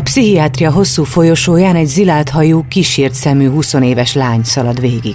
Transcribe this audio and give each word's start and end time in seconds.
A 0.00 0.02
pszichiátria 0.02 0.72
hosszú 0.72 1.04
folyosóján 1.04 1.76
egy 1.76 1.86
zilált 1.86 2.28
hajú, 2.28 2.64
kísért 2.68 3.14
szemű 3.14 3.48
20 3.48 3.72
éves 3.72 4.14
lány 4.14 4.40
szalad 4.44 4.80
végig. 4.80 5.14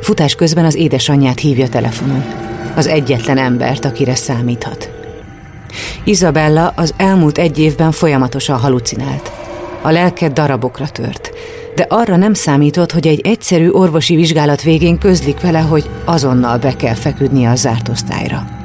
Futás 0.00 0.34
közben 0.34 0.64
az 0.64 0.74
édesanyját 0.74 1.38
hívja 1.38 1.68
telefonon. 1.68 2.24
Az 2.76 2.86
egyetlen 2.86 3.38
embert, 3.38 3.84
akire 3.84 4.14
számíthat. 4.14 4.90
Izabella 6.04 6.72
az 6.76 6.94
elmúlt 6.96 7.38
egy 7.38 7.58
évben 7.58 7.92
folyamatosan 7.92 8.58
halucinált. 8.58 9.32
A 9.82 9.90
lelke 9.90 10.28
darabokra 10.28 10.88
tört, 10.88 11.32
de 11.74 11.86
arra 11.88 12.16
nem 12.16 12.34
számított, 12.34 12.92
hogy 12.92 13.06
egy 13.06 13.20
egyszerű 13.20 13.70
orvosi 13.70 14.14
vizsgálat 14.14 14.62
végén 14.62 14.98
közlik 14.98 15.40
vele, 15.40 15.60
hogy 15.60 15.90
azonnal 16.04 16.58
be 16.58 16.76
kell 16.76 16.94
feküdnie 16.94 17.50
a 17.50 17.54
zárt 17.54 17.88
osztályra. 17.88 18.55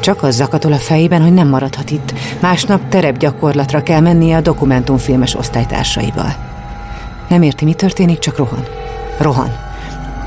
Csak 0.00 0.22
az 0.22 0.34
zakatol 0.34 0.72
a 0.72 0.76
fejében, 0.76 1.22
hogy 1.22 1.32
nem 1.34 1.48
maradhat 1.48 1.90
itt. 1.90 2.12
Másnap 2.40 2.88
terepgyakorlatra 2.88 3.82
kell 3.82 4.00
mennie 4.00 4.36
a 4.36 4.40
dokumentumfilmes 4.40 5.34
osztálytársaival. 5.34 6.34
Nem 7.28 7.42
érti, 7.42 7.64
mi 7.64 7.74
történik, 7.74 8.18
csak 8.18 8.36
rohan. 8.36 8.64
Rohan. 9.18 9.56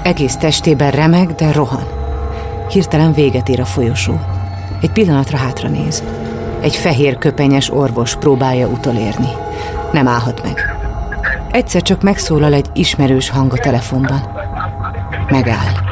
Egész 0.04 0.36
testében 0.36 0.92
remeg, 0.92 1.36
de 1.36 1.52
rohan. 1.52 1.84
Hirtelen 2.70 3.14
véget 3.14 3.50
ér 3.50 3.60
a 3.60 3.66
folyosó. 3.66 4.20
Egy 4.82 4.92
pillanatra 4.92 5.38
hátra 5.38 5.70
néz. 5.70 6.04
Egy 6.62 6.76
fehér 6.76 7.18
köpenyes 7.18 7.70
orvos 7.70 8.16
próbálja 8.16 8.68
utolérni. 8.68 9.30
Nem 9.92 10.08
állhat 10.08 10.44
meg. 10.44 10.78
Egyszer 11.52 11.82
csak 11.82 12.02
megszólal 12.02 12.54
egy 12.54 12.70
ismerős 12.74 13.30
hang 13.30 13.54
a 13.54 13.58
telefonban. 13.58 14.22
Megáll. 15.30 15.89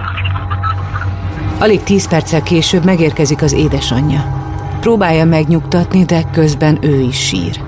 Alig 1.59 1.84
tíz 1.84 2.07
perccel 2.07 2.43
később 2.43 2.85
megérkezik 2.85 3.41
az 3.41 3.53
édesanyja. 3.53 4.45
Próbálja 4.79 5.25
megnyugtatni, 5.25 6.03
de 6.03 6.23
közben 6.32 6.77
ő 6.82 6.99
is 6.99 7.27
sír. 7.27 7.62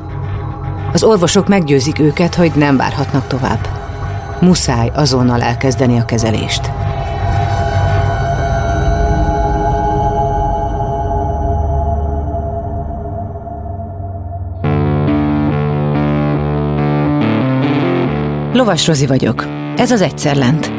Az 0.94 1.04
orvosok 1.04 1.48
meggyőzik 1.48 2.00
őket, 2.00 2.36
hogy 2.36 2.52
nem 2.56 2.78
várhatnak 2.78 3.28
tovább. 3.28 3.68
Muszáj 4.42 4.92
azonnal 4.94 5.42
elkezdeni 5.42 6.00
a 6.00 6.06
kezelést. 6.06 6.72
Lovas 18.54 18.88
Rozi 18.88 19.06
vagyok. 19.06 19.46
Ez 19.76 19.92
az 19.92 20.02
Egyszer 20.02 20.36
Lent. 20.36 20.79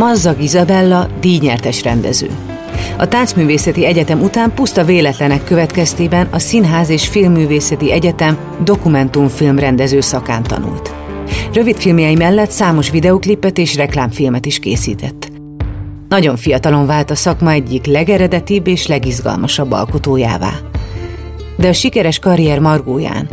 Mazzag 0.00 0.42
Izabella 0.42 1.08
díjnyertes 1.20 1.82
rendező. 1.82 2.30
A 2.98 3.08
Táncművészeti 3.08 3.84
Egyetem 3.84 4.20
után 4.20 4.54
puszta 4.54 4.84
véletlenek 4.84 5.44
következtében 5.44 6.28
a 6.30 6.38
Színház 6.38 6.88
és 6.88 7.08
Filmművészeti 7.08 7.92
Egyetem 7.92 8.38
dokumentumfilm 8.64 9.58
rendező 9.58 10.00
szakán 10.00 10.42
tanult. 10.42 10.94
Rövidfilmjei 11.52 12.14
mellett 12.14 12.50
számos 12.50 12.90
videoklipet 12.90 13.58
és 13.58 13.76
reklámfilmet 13.76 14.46
is 14.46 14.58
készített. 14.58 15.30
Nagyon 16.08 16.36
fiatalon 16.36 16.86
vált 16.86 17.10
a 17.10 17.14
szakma 17.14 17.50
egyik 17.50 17.86
legeredetibb 17.86 18.66
és 18.66 18.86
legizgalmasabb 18.86 19.72
alkotójává. 19.72 20.52
De 21.56 21.68
a 21.68 21.72
sikeres 21.72 22.18
karrier 22.18 22.58
margóján 22.58 23.28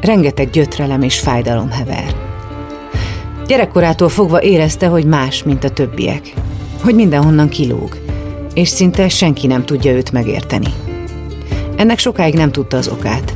rengeteg 0.00 0.50
gyötrelem 0.50 1.02
és 1.02 1.18
fájdalom 1.18 1.70
hever. 1.70 2.29
Gyerekkorától 3.50 4.08
fogva 4.08 4.42
érezte, 4.42 4.86
hogy 4.86 5.04
más, 5.04 5.42
mint 5.42 5.64
a 5.64 5.70
többiek. 5.70 6.32
Hogy 6.82 6.94
mindenhonnan 6.94 7.48
kilóg, 7.48 7.98
és 8.54 8.68
szinte 8.68 9.08
senki 9.08 9.46
nem 9.46 9.64
tudja 9.64 9.92
őt 9.92 10.12
megérteni. 10.12 10.74
Ennek 11.76 11.98
sokáig 11.98 12.34
nem 12.34 12.52
tudta 12.52 12.76
az 12.76 12.88
okát. 12.88 13.34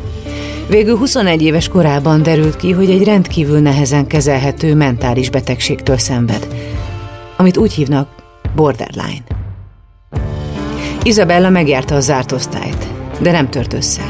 Végül 0.69 0.97
21 0.97 1.43
éves 1.43 1.69
korában 1.69 2.23
derült 2.23 2.57
ki, 2.57 2.73
hogy 2.73 2.91
egy 2.91 3.05
rendkívül 3.05 3.59
nehezen 3.59 4.07
kezelhető 4.07 4.75
mentális 4.75 5.31
betegségtől 5.31 5.99
szenved, 5.99 6.49
amit 7.37 7.57
úgy 7.57 7.73
hívnak 7.73 8.09
borderline. 8.55 9.25
Izabella 11.03 11.51
megjárta 11.51 11.95
a 11.95 12.01
zárt 12.01 12.33
osztályt, 12.33 12.87
de 13.21 13.31
nem 13.31 13.51
tört 13.51 13.73
össze. 13.73 14.03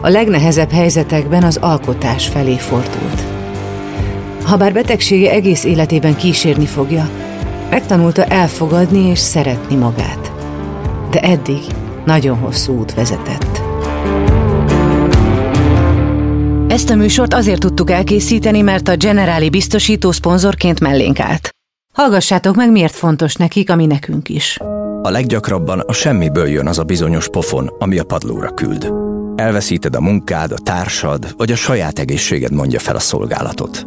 A 0.00 0.08
legnehezebb 0.08 0.70
helyzetekben 0.70 1.42
az 1.42 1.56
alkotás 1.56 2.28
felé 2.28 2.56
fordult. 2.56 3.29
Habár 4.50 4.72
betegsége 4.72 5.30
egész 5.30 5.64
életében 5.64 6.16
kísérni 6.16 6.66
fogja, 6.66 7.10
megtanulta 7.70 8.24
elfogadni 8.24 8.98
és 8.98 9.18
szeretni 9.18 9.76
magát. 9.76 10.32
De 11.10 11.20
eddig 11.20 11.60
nagyon 12.04 12.38
hosszú 12.38 12.78
út 12.78 12.94
vezetett. 12.94 13.60
Ezt 16.68 16.90
a 16.90 16.94
műsort 16.94 17.34
azért 17.34 17.60
tudtuk 17.60 17.90
elkészíteni, 17.90 18.60
mert 18.60 18.88
a 18.88 18.96
Generáli 18.96 19.50
biztosító 19.50 20.12
szponzorként 20.12 20.80
mellénk 20.80 21.20
állt. 21.20 21.48
Hallgassátok 21.92 22.56
meg, 22.56 22.70
miért 22.70 22.94
fontos 22.94 23.34
nekik, 23.34 23.70
ami 23.70 23.86
nekünk 23.86 24.28
is. 24.28 24.58
A 25.02 25.10
leggyakrabban 25.10 25.80
a 25.80 25.92
semmiből 25.92 26.48
jön 26.48 26.66
az 26.66 26.78
a 26.78 26.84
bizonyos 26.84 27.28
pofon, 27.28 27.70
ami 27.78 27.98
a 27.98 28.04
padlóra 28.04 28.50
küld. 28.54 28.92
Elveszíted 29.36 29.94
a 29.94 30.00
munkád, 30.00 30.52
a 30.52 30.58
társad, 30.62 31.34
vagy 31.36 31.52
a 31.52 31.56
saját 31.56 31.98
egészséged 31.98 32.52
mondja 32.52 32.78
fel 32.78 32.96
a 32.96 33.00
szolgálatot. 33.00 33.86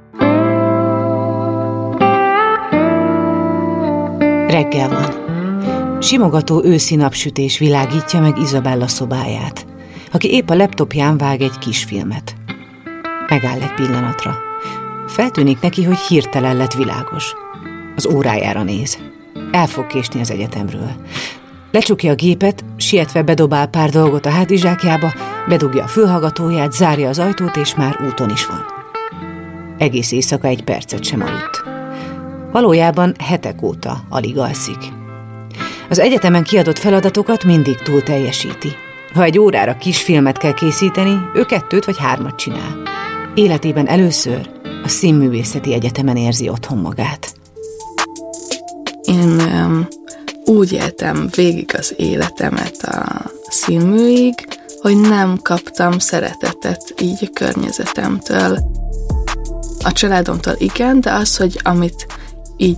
Reggel 4.51 4.89
van. 4.89 6.01
Simogató 6.01 6.63
őszi 6.63 6.95
napsütés 6.95 7.57
világítja 7.57 8.19
meg 8.19 8.37
Izabella 8.37 8.87
szobáját, 8.87 9.65
aki 10.11 10.31
épp 10.33 10.49
a 10.49 10.55
laptopján 10.55 11.17
vág 11.17 11.41
egy 11.41 11.57
kisfilmet. 11.57 12.35
Megáll 13.27 13.61
egy 13.61 13.73
pillanatra. 13.73 14.37
Feltűnik 15.07 15.61
neki, 15.61 15.83
hogy 15.83 15.97
hirtelen 15.97 16.57
lett 16.57 16.73
világos. 16.73 17.33
Az 17.95 18.07
órájára 18.07 18.63
néz. 18.63 18.97
El 19.51 19.67
fog 19.67 19.87
késni 19.87 20.19
az 20.19 20.31
egyetemről. 20.31 20.91
Lecsukja 21.71 22.11
a 22.11 22.15
gépet, 22.15 22.63
sietve 22.77 23.21
bedobál 23.21 23.67
pár 23.67 23.89
dolgot 23.89 24.25
a 24.25 24.29
hátizsákjába, 24.29 25.13
bedugja 25.47 25.83
a 25.83 25.87
fülhallgatóját, 25.87 26.71
zárja 26.71 27.09
az 27.09 27.19
ajtót, 27.19 27.55
és 27.55 27.75
már 27.75 27.99
úton 28.07 28.29
is 28.29 28.45
van. 28.45 28.65
Egész 29.77 30.11
éjszaka 30.11 30.47
egy 30.47 30.63
percet 30.63 31.03
sem 31.03 31.21
aludt. 31.21 31.70
Valójában 32.51 33.15
hetek 33.19 33.61
óta 33.61 34.03
alig 34.09 34.37
alszik. 34.37 34.77
Az 35.89 35.99
egyetemen 35.99 36.43
kiadott 36.43 36.77
feladatokat 36.77 37.43
mindig 37.43 37.75
túl 37.75 38.03
teljesíti. 38.03 38.71
Ha 39.13 39.23
egy 39.23 39.39
órára 39.39 39.77
kisfilmet 39.77 40.37
kell 40.37 40.53
készíteni, 40.53 41.17
ő 41.33 41.45
kettőt 41.45 41.85
vagy 41.85 41.97
hármat 41.97 42.35
csinál. 42.35 42.77
Életében 43.35 43.87
először 43.87 44.49
a 44.83 44.87
Színművészeti 44.87 45.73
Egyetemen 45.73 46.15
érzi 46.15 46.49
otthon 46.49 46.77
magát. 46.77 47.33
Én 49.01 49.39
um, 49.39 49.87
úgy 50.45 50.71
éltem 50.71 51.27
végig 51.35 51.75
az 51.77 51.93
életemet 51.97 52.83
a 52.83 53.31
színműig, 53.49 54.33
hogy 54.81 54.97
nem 54.97 55.39
kaptam 55.41 55.99
szeretetet 55.99 56.93
így 57.01 57.17
a 57.21 57.33
környezetemtől. 57.33 58.59
A 59.83 59.91
családomtól 59.91 60.55
igen, 60.57 61.01
de 61.01 61.11
az, 61.11 61.37
hogy 61.37 61.59
amit 61.63 62.07
így 62.61 62.77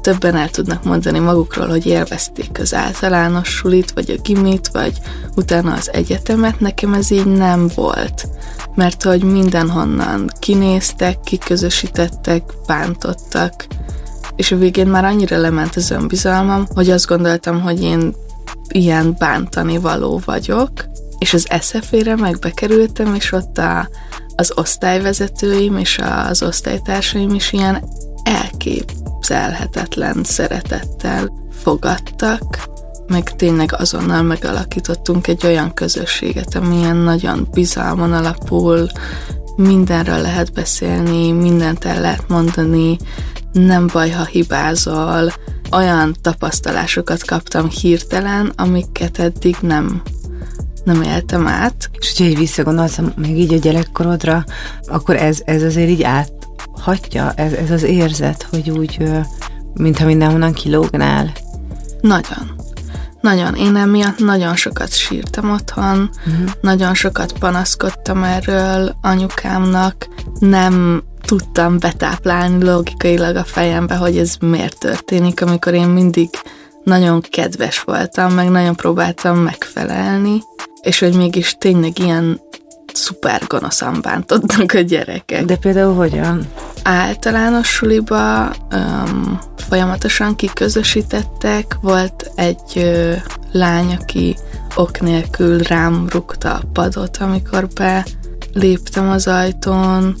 többen 0.00 0.36
el 0.36 0.48
tudnak 0.48 0.84
mondani 0.84 1.18
magukról, 1.18 1.68
hogy 1.68 1.86
élvezték 1.86 2.58
az 2.60 2.74
általános 2.74 3.48
sulit, 3.48 3.90
vagy 3.90 4.10
a 4.10 4.22
gimit, 4.22 4.68
vagy 4.68 4.92
utána 5.36 5.72
az 5.72 5.92
egyetemet, 5.92 6.60
nekem 6.60 6.94
ez 6.94 7.10
így 7.10 7.26
nem 7.26 7.70
volt. 7.74 8.28
Mert 8.74 9.02
hogy 9.02 9.22
mindenhonnan 9.22 10.30
kinéztek, 10.38 11.20
kiközösítettek, 11.20 12.42
bántottak, 12.66 13.66
és 14.36 14.52
a 14.52 14.56
végén 14.56 14.86
már 14.86 15.04
annyira 15.04 15.36
lement 15.40 15.76
az 15.76 15.90
önbizalmam, 15.90 16.66
hogy 16.74 16.90
azt 16.90 17.06
gondoltam, 17.06 17.60
hogy 17.60 17.82
én 17.82 18.14
ilyen 18.68 19.16
bántani 19.18 19.78
való 19.78 20.20
vagyok, 20.24 20.70
és 21.18 21.34
az 21.34 21.46
eszefére 21.48 22.16
megbekerültem, 22.16 23.14
és 23.14 23.32
ott 23.32 23.58
a, 23.58 23.88
az 24.36 24.52
osztályvezetőim 24.54 25.76
és 25.76 26.00
az 26.28 26.42
osztálytársaim 26.42 27.34
is 27.34 27.52
ilyen 27.52 27.84
elképzelhetetlen 29.30 30.24
szeretettel 30.24 31.32
fogadtak, 31.62 32.68
meg 33.06 33.36
tényleg 33.36 33.74
azonnal 33.78 34.22
megalakítottunk 34.22 35.26
egy 35.26 35.46
olyan 35.46 35.74
közösséget, 35.74 36.54
amilyen 36.54 36.96
nagyon 36.96 37.48
bizalmon 37.52 38.12
alapul, 38.12 38.86
mindenről 39.56 40.20
lehet 40.20 40.52
beszélni, 40.52 41.32
mindent 41.32 41.84
el 41.84 42.00
lehet 42.00 42.28
mondani, 42.28 42.96
nem 43.52 43.86
baj, 43.92 44.10
ha 44.10 44.24
hibázol, 44.24 45.32
olyan 45.70 46.16
tapasztalásokat 46.20 47.24
kaptam 47.24 47.68
hirtelen, 47.68 48.52
amiket 48.56 49.18
eddig 49.18 49.56
nem 49.60 50.02
nem 50.84 51.02
éltem 51.02 51.46
át. 51.46 51.90
És 51.98 52.08
hogyha 52.08 52.32
így 52.32 52.38
visszagondolsz 52.38 52.98
még 53.16 53.38
így 53.38 53.54
a 53.54 53.58
gyerekkorodra, 53.58 54.44
akkor 54.86 55.16
ez, 55.16 55.40
ez 55.44 55.62
azért 55.62 55.88
így 55.88 56.02
áthatja, 56.82 57.32
ez, 57.36 57.52
ez 57.52 57.70
az 57.70 57.82
érzet, 57.82 58.46
hogy 58.50 58.70
úgy, 58.70 58.98
mintha 59.74 60.04
mindenhonnan 60.04 60.52
kilógnál. 60.52 61.32
Nagyon. 62.00 62.60
Nagyon. 63.20 63.54
Én 63.54 63.76
emiatt 63.76 64.18
nagyon 64.18 64.56
sokat 64.56 64.92
sírtam 64.92 65.50
otthon, 65.50 66.10
uh-huh. 66.26 66.50
nagyon 66.60 66.94
sokat 66.94 67.32
panaszkodtam 67.32 68.22
erről 68.22 68.96
anyukámnak, 69.00 70.08
nem 70.38 71.02
tudtam 71.22 71.78
betáplálni 71.78 72.64
logikailag 72.64 73.36
a 73.36 73.44
fejembe, 73.44 73.94
hogy 73.94 74.18
ez 74.18 74.36
miért 74.40 74.78
történik, 74.78 75.42
amikor 75.42 75.74
én 75.74 75.88
mindig 75.88 76.28
nagyon 76.84 77.20
kedves 77.20 77.80
voltam, 77.80 78.32
meg 78.32 78.50
nagyon 78.50 78.76
próbáltam 78.76 79.38
megfelelni, 79.38 80.42
és 80.80 80.98
hogy 80.98 81.16
mégis 81.16 81.56
tényleg 81.58 81.98
ilyen 81.98 82.40
szuper 82.92 83.42
gonoszan 83.46 83.98
bántottak 84.02 84.72
a 84.72 84.80
gyerekek. 84.80 85.44
De 85.44 85.56
például 85.56 85.94
hogyan? 85.94 86.46
Általános 86.82 87.68
suliba 87.68 88.54
um, 88.74 89.38
folyamatosan 89.56 90.36
kiközösítettek, 90.36 91.76
volt 91.80 92.30
egy 92.34 92.72
ö, 92.74 93.12
lány, 93.52 93.96
aki 94.00 94.36
ok 94.74 95.00
nélkül 95.00 95.58
rám 95.58 96.06
rúgta 96.10 96.54
a 96.54 96.62
padot, 96.72 97.16
amikor 97.16 97.68
be 97.68 98.06
léptem 98.52 99.08
az 99.08 99.26
ajtón, 99.26 100.16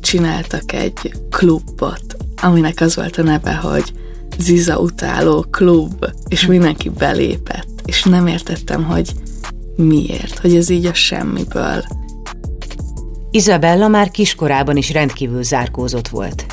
csináltak 0.00 0.72
egy 0.72 1.12
klubot, 1.30 2.16
aminek 2.42 2.80
az 2.80 2.96
volt 2.96 3.16
a 3.16 3.22
neve, 3.22 3.54
hogy 3.54 3.92
Ziza 4.38 4.78
utáló 4.78 5.46
klub, 5.50 6.06
és 6.28 6.46
mindenki 6.46 6.88
belépett, 6.88 7.68
és 7.84 8.02
nem 8.02 8.26
értettem, 8.26 8.84
hogy 8.84 9.12
miért, 9.76 10.38
hogy 10.38 10.56
ez 10.56 10.68
így 10.68 10.86
a 10.86 10.94
semmiből. 10.94 11.84
Izabella 13.34 13.88
már 13.88 14.10
kiskorában 14.10 14.76
is 14.76 14.92
rendkívül 14.92 15.42
zárkózott 15.42 16.08
volt. 16.08 16.46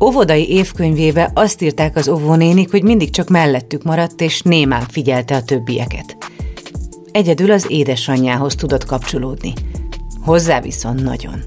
Óvodai 0.00 0.50
évkönyvébe 0.50 1.30
azt 1.34 1.62
írták 1.62 1.96
az 1.96 2.08
óvónénik, 2.08 2.70
hogy 2.70 2.82
mindig 2.82 3.10
csak 3.10 3.28
mellettük 3.28 3.82
maradt, 3.82 4.20
és 4.20 4.42
némán 4.42 4.86
figyelte 4.88 5.34
a 5.36 5.42
többieket. 5.42 6.16
Egyedül 7.12 7.50
az 7.50 7.64
édesanyjához 7.68 8.54
tudott 8.54 8.84
kapcsolódni. 8.84 9.52
Hozzá 10.20 10.60
viszont 10.60 11.02
nagyon. 11.02 11.42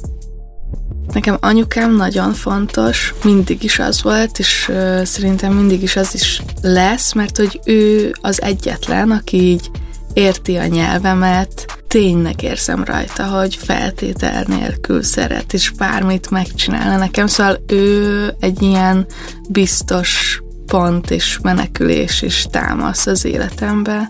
Nekem 1.14 1.38
anyukám 1.40 1.96
nagyon 1.96 2.34
fontos, 2.34 3.14
mindig 3.24 3.64
is 3.64 3.80
az 3.80 4.04
volt, 4.04 4.40
és 4.40 4.72
szerintem 5.04 5.54
mindig 5.54 5.82
is 5.82 5.96
az 5.96 6.14
is 6.14 6.42
lesz, 6.62 7.14
mert 7.14 7.38
hogy 7.38 7.60
ő 7.66 8.12
az 8.22 8.42
egyetlen, 8.42 9.12
aki 9.12 9.38
így 9.38 9.70
érti 10.14 10.56
a 10.56 10.66
nyelvemet, 10.66 11.81
tényleg 11.92 12.44
érzem 12.44 12.84
rajta, 12.84 13.26
hogy 13.26 13.56
feltétel 13.56 14.44
nélkül 14.48 15.04
szeret, 15.04 15.54
és 15.54 15.70
bármit 15.70 16.30
megcsinálna 16.30 16.98
nekem, 16.98 17.28
szóval 17.28 17.64
ő 17.68 18.34
egy 18.40 18.62
ilyen 18.62 19.06
biztos 19.50 20.42
pont 20.66 21.12
és 21.12 21.40
menekülés 21.42 22.22
és 22.22 22.46
támasz 22.52 23.06
az 23.06 23.26
életembe. 23.26 24.10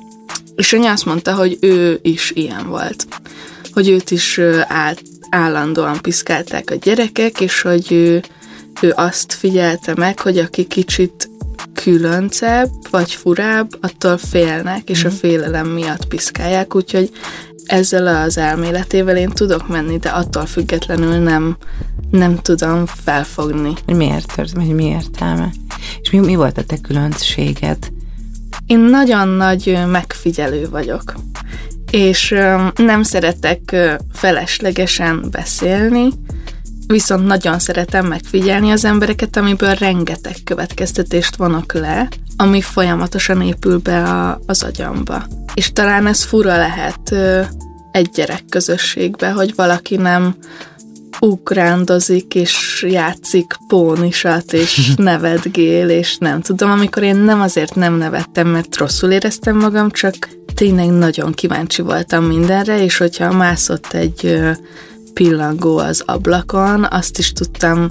És 0.56 0.74
anya 0.74 0.92
azt 0.92 1.06
mondta, 1.06 1.36
hogy 1.36 1.58
ő 1.62 2.00
is 2.02 2.32
ilyen 2.36 2.68
volt. 2.68 3.08
Hogy 3.74 3.90
őt 3.90 4.12
is 4.12 4.40
át, 4.68 5.02
állandóan 5.30 6.02
piszkálták 6.02 6.72
a 6.72 6.76
gyerekek, 6.76 7.42
és 7.42 7.62
hogy 7.62 7.92
ő, 7.92 8.22
ő 8.82 8.94
azt 8.96 9.34
figyelte 9.34 9.94
meg, 9.96 10.20
hogy 10.20 10.38
aki 10.38 10.64
kicsit 10.64 11.30
különcebb 11.74 12.70
vagy 12.90 13.12
furább, 13.12 13.70
attól 13.82 14.18
félnek, 14.18 14.90
és 14.90 15.04
mm. 15.04 15.08
a 15.08 15.10
mhm. 15.10 15.18
félelem 15.18 15.68
miatt 15.68 16.06
piszkálják, 16.06 16.76
úgyhogy 16.76 17.10
ezzel 17.66 18.08
az 18.08 18.38
elméletével 18.38 19.18
én 19.18 19.30
tudok 19.30 19.68
menni, 19.68 19.98
de 19.98 20.10
attól 20.10 20.46
függetlenül 20.46 21.18
nem, 21.18 21.58
nem 22.12 22.38
tudom 22.38 22.86
felfogni. 22.86 23.74
Miért 23.86 24.36
történt, 24.36 24.66
hogy 24.66 24.76
mi 24.76 24.86
értelme? 24.86 25.50
És 26.02 26.12
mi, 26.12 26.20
mi 26.20 26.36
volt 26.36 26.58
a 26.58 26.64
te 26.64 26.78
különbséged? 26.78 27.78
Én 28.66 28.80
nagyon 28.80 29.28
nagy 29.28 29.80
megfigyelő 29.88 30.70
vagyok, 30.70 31.14
és 31.92 32.36
nem 32.76 33.04
szeretek 33.04 33.76
feleslegesen 34.14 35.28
beszélni, 35.32 36.10
viszont 36.88 37.26
nagyon 37.26 37.60
szeretem 37.60 38.06
megfigyelni 38.06 38.72
az 38.72 38.86
embereket, 38.86 39.38
amiből 39.38 39.74
rengeteg 39.74 40.36
következtetést 40.44 41.36
vonok 41.36 41.74
le, 41.74 42.08
ami 42.38 42.62
folyamatosan 42.62 43.42
épül 43.42 43.80
be 43.80 44.04
a, 44.04 44.40
az 44.46 44.64
agyamba. 44.64 45.28
És 45.54 45.72
talán 45.72 46.08
ez 46.08 46.24
fura 46.24 46.58
lehet 46.58 47.16
egy 47.92 48.10
gyerek 48.10 48.46
közösségbe, 48.50 49.32
hogy 49.32 49.56
valaki 49.56 49.96
nem 49.96 50.36
ugrándozik, 51.20 52.36
és 52.36 52.86
játszik 52.90 53.58
pónisat, 53.68 54.54
és 54.54 54.92
nevetgél, 54.96 55.90
és 55.90 56.18
nem 56.18 56.42
tudom, 56.42 56.72
amikor 56.72 57.04
én 57.04 57.16
nem 57.16 57.42
azért 57.42 57.76
nem 57.76 57.94
nevettem, 57.94 58.48
mert 58.48 58.78
rosszul 58.78 59.12
éreztem 59.12 59.58
magam, 59.58 59.92
csak 59.92 60.16
tényleg 60.54 60.90
nagyon 60.90 61.32
kíváncsi 61.32 61.82
voltam 61.82 62.24
mindenre, 62.24 62.84
és 62.84 62.98
hogyha 62.98 63.32
mászott 63.32 63.94
egy 63.94 64.40
pillangó 65.14 65.78
az 65.78 66.04
ablakon, 66.06 66.88
azt 66.90 67.18
is 67.18 67.34
tudtam 67.34 67.90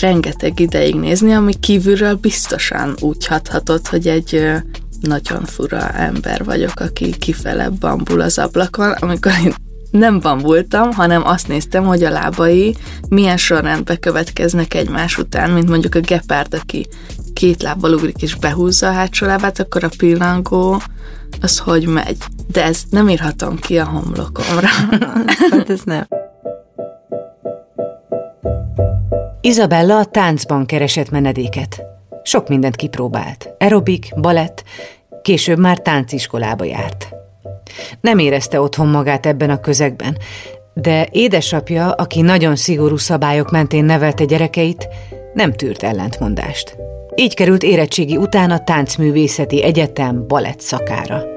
rengeteg 0.00 0.60
ideig 0.60 0.94
nézni, 0.94 1.32
ami 1.32 1.54
kívülről 1.54 2.14
biztosan 2.14 2.96
úgy 3.00 3.26
hathatott, 3.26 3.88
hogy 3.88 4.08
egy 4.08 4.52
nagyon 5.00 5.44
fura 5.44 5.90
ember 5.90 6.44
vagyok, 6.44 6.80
aki 6.80 7.16
kifele 7.18 7.68
bambul 7.68 8.20
az 8.20 8.38
ablakon, 8.38 8.90
amikor 8.90 9.32
én 9.44 9.54
nem 9.90 10.20
bambultam, 10.20 10.92
hanem 10.92 11.26
azt 11.26 11.48
néztem, 11.48 11.84
hogy 11.84 12.04
a 12.04 12.10
lábai 12.10 12.76
milyen 13.08 13.36
sorrendbe 13.36 13.96
következnek 13.96 14.74
egymás 14.74 15.18
után, 15.18 15.50
mint 15.50 15.68
mondjuk 15.68 15.94
a 15.94 16.00
gepárd, 16.00 16.54
aki 16.54 16.86
két 17.32 17.62
lábbal 17.62 17.92
ugrik 17.92 18.22
és 18.22 18.34
behúzza 18.34 18.88
a 18.88 18.92
hátsó 18.92 19.26
lábát, 19.26 19.60
akkor 19.60 19.84
a 19.84 19.90
pillangó 19.96 20.82
az 21.40 21.58
hogy 21.58 21.86
megy. 21.86 22.16
De 22.52 22.64
ezt 22.64 22.90
nem 22.90 23.08
írhatom 23.08 23.58
ki 23.58 23.78
a 23.78 23.84
homlokomra. 23.84 24.68
hát 25.50 25.70
ez 25.70 25.80
nem. 25.84 26.06
Izabella 29.40 29.98
a 29.98 30.04
táncban 30.04 30.66
keresett 30.66 31.10
menedéket. 31.10 31.82
Sok 32.22 32.48
mindent 32.48 32.76
kipróbált. 32.76 33.54
Aerobik, 33.58 34.12
balett, 34.20 34.64
később 35.22 35.58
már 35.58 35.78
tánciskolába 35.78 36.64
járt. 36.64 37.08
Nem 38.00 38.18
érezte 38.18 38.60
otthon 38.60 38.88
magát 38.88 39.26
ebben 39.26 39.50
a 39.50 39.60
közegben, 39.60 40.16
de 40.74 41.08
édesapja, 41.10 41.90
aki 41.90 42.20
nagyon 42.20 42.56
szigorú 42.56 42.96
szabályok 42.96 43.50
mentén 43.50 43.84
nevelte 43.84 44.24
gyerekeit, 44.24 44.88
nem 45.34 45.52
tűrt 45.52 45.82
ellentmondást. 45.82 46.76
Így 47.14 47.34
került 47.34 47.62
érettségi 47.62 48.16
után 48.16 48.50
a 48.50 48.64
Táncművészeti 48.64 49.62
Egyetem 49.62 50.26
balett 50.26 50.60
szakára. 50.60 51.35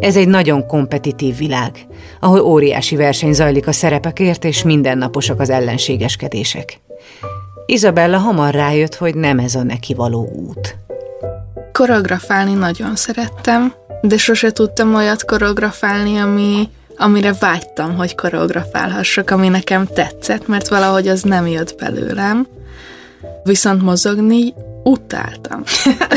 Ez 0.00 0.16
egy 0.16 0.28
nagyon 0.28 0.66
kompetitív 0.66 1.36
világ, 1.36 1.86
ahol 2.20 2.40
óriási 2.40 2.96
verseny 2.96 3.32
zajlik 3.32 3.66
a 3.66 3.72
szerepekért, 3.72 4.44
és 4.44 4.62
mindennaposak 4.62 5.40
az 5.40 5.50
ellenségeskedések. 5.50 6.80
Izabella 7.66 8.18
hamar 8.18 8.54
rájött, 8.54 8.94
hogy 8.94 9.14
nem 9.14 9.38
ez 9.38 9.54
a 9.54 9.62
neki 9.62 9.94
való 9.94 10.28
út. 10.28 10.76
Koreografálni 11.72 12.52
nagyon 12.52 12.96
szerettem, 12.96 13.74
de 14.02 14.16
sose 14.16 14.50
tudtam 14.50 14.94
olyat 14.94 15.24
koreografálni, 15.24 16.16
ami, 16.18 16.68
amire 16.96 17.32
vágytam, 17.40 17.96
hogy 17.96 18.14
koreografálhassak, 18.14 19.30
ami 19.30 19.48
nekem 19.48 19.86
tetszett, 19.86 20.48
mert 20.48 20.68
valahogy 20.68 21.08
az 21.08 21.22
nem 21.22 21.46
jött 21.46 21.74
belőlem. 21.78 22.46
Viszont 23.42 23.82
mozogni 23.82 24.54
utáltam. 24.84 25.62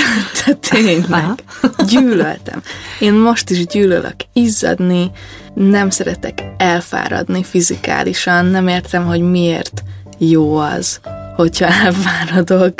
Tényleg. 0.70 1.44
Gyűlöltem. 1.88 2.62
Én 3.00 3.14
most 3.14 3.50
is 3.50 3.66
gyűlölök 3.66 4.16
izzadni, 4.34 5.12
nem 5.54 5.90
szeretek 5.90 6.44
elfáradni 6.58 7.44
fizikálisan, 7.44 8.46
nem 8.46 8.68
értem, 8.68 9.06
hogy 9.06 9.22
miért 9.22 9.84
jó 10.18 10.58
az, 10.58 11.00
hogyha 11.36 11.66
elfáradok. 11.66 12.74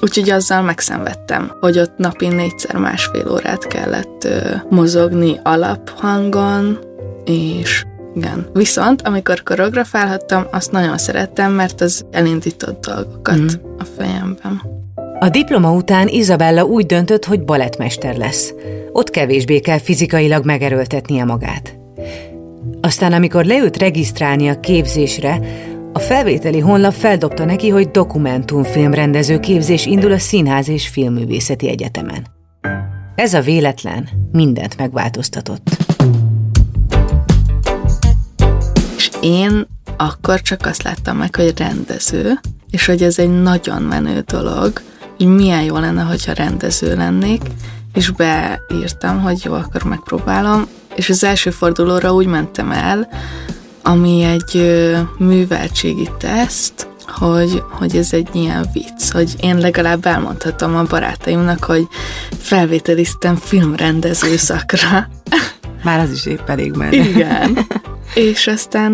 Úgyhogy 0.00 0.30
azzal 0.30 0.62
megszenvedtem, 0.62 1.52
hogy 1.60 1.78
ott 1.78 1.96
napi 1.96 2.28
négyszer 2.28 2.76
másfél 2.76 3.30
órát 3.30 3.66
kellett 3.66 4.24
ö, 4.24 4.54
mozogni 4.70 5.40
alaphangon, 5.42 6.78
és 7.24 7.84
igen. 8.14 8.46
Viszont, 8.52 9.02
amikor 9.02 9.42
koreografálhattam, 9.42 10.46
azt 10.50 10.70
nagyon 10.70 10.98
szerettem, 10.98 11.52
mert 11.52 11.80
az 11.80 12.04
elindított 12.10 12.86
dolgokat 12.86 13.38
mm. 13.38 13.46
a 13.78 13.84
fejemben. 13.96 14.62
A 15.18 15.28
diploma 15.28 15.72
után 15.72 16.08
Izabella 16.08 16.64
úgy 16.64 16.86
döntött, 16.86 17.24
hogy 17.24 17.44
balettmester 17.44 18.16
lesz. 18.16 18.54
Ott 18.92 19.10
kevésbé 19.10 19.60
kell 19.60 19.78
fizikailag 19.78 20.44
megerőltetnie 20.44 21.24
magát. 21.24 21.78
Aztán, 22.80 23.12
amikor 23.12 23.44
leült 23.44 23.76
regisztrálni 23.76 24.48
a 24.48 24.60
képzésre, 24.60 25.40
a 25.92 25.98
felvételi 25.98 26.58
honlap 26.58 26.92
feldobta 26.92 27.44
neki, 27.44 27.68
hogy 27.68 27.90
dokumentumfilmrendező 27.90 29.40
képzés 29.40 29.86
indul 29.86 30.12
a 30.12 30.18
Színház 30.18 30.68
és 30.68 30.88
Filmművészeti 30.88 31.68
Egyetemen. 31.68 32.26
Ez 33.14 33.34
a 33.34 33.40
véletlen 33.40 34.08
mindent 34.32 34.76
megváltoztatott. 34.76 35.76
És 38.96 39.10
én 39.20 39.66
akkor 39.96 40.40
csak 40.40 40.66
azt 40.66 40.82
láttam 40.82 41.16
meg, 41.16 41.34
hogy 41.34 41.52
rendező, 41.58 42.32
és 42.70 42.86
hogy 42.86 43.02
ez 43.02 43.18
egy 43.18 43.42
nagyon 43.42 43.82
menő 43.82 44.20
dolog, 44.20 44.80
hogy 45.16 45.26
milyen 45.26 45.62
jó 45.62 45.78
lenne, 45.78 46.02
hogyha 46.02 46.32
rendező 46.32 46.96
lennék, 46.96 47.42
és 47.94 48.10
beírtam, 48.10 49.20
hogy 49.20 49.44
jó, 49.44 49.52
akkor 49.52 49.82
megpróbálom, 49.82 50.66
és 50.94 51.08
az 51.08 51.24
első 51.24 51.50
fordulóra 51.50 52.14
úgy 52.14 52.26
mentem 52.26 52.70
el, 52.70 53.08
ami 53.82 54.22
egy 54.22 54.62
műveltségi 55.18 56.10
teszt, 56.18 56.88
hogy, 57.06 57.62
hogy 57.70 57.96
ez 57.96 58.12
egy 58.12 58.28
ilyen 58.32 58.66
vicc, 58.72 59.12
hogy 59.12 59.34
én 59.40 59.58
legalább 59.58 60.06
elmondhatom 60.06 60.76
a 60.76 60.82
barátaimnak, 60.82 61.64
hogy 61.64 61.86
felvételiztem 62.38 63.36
filmrendező 63.36 64.36
szakra. 64.36 65.08
Már 65.82 66.00
az 66.00 66.10
is 66.10 66.26
épp 66.26 66.48
elég 66.48 66.72
menő. 66.72 66.96
Igen. 66.96 67.58
és 68.14 68.46
aztán 68.46 68.92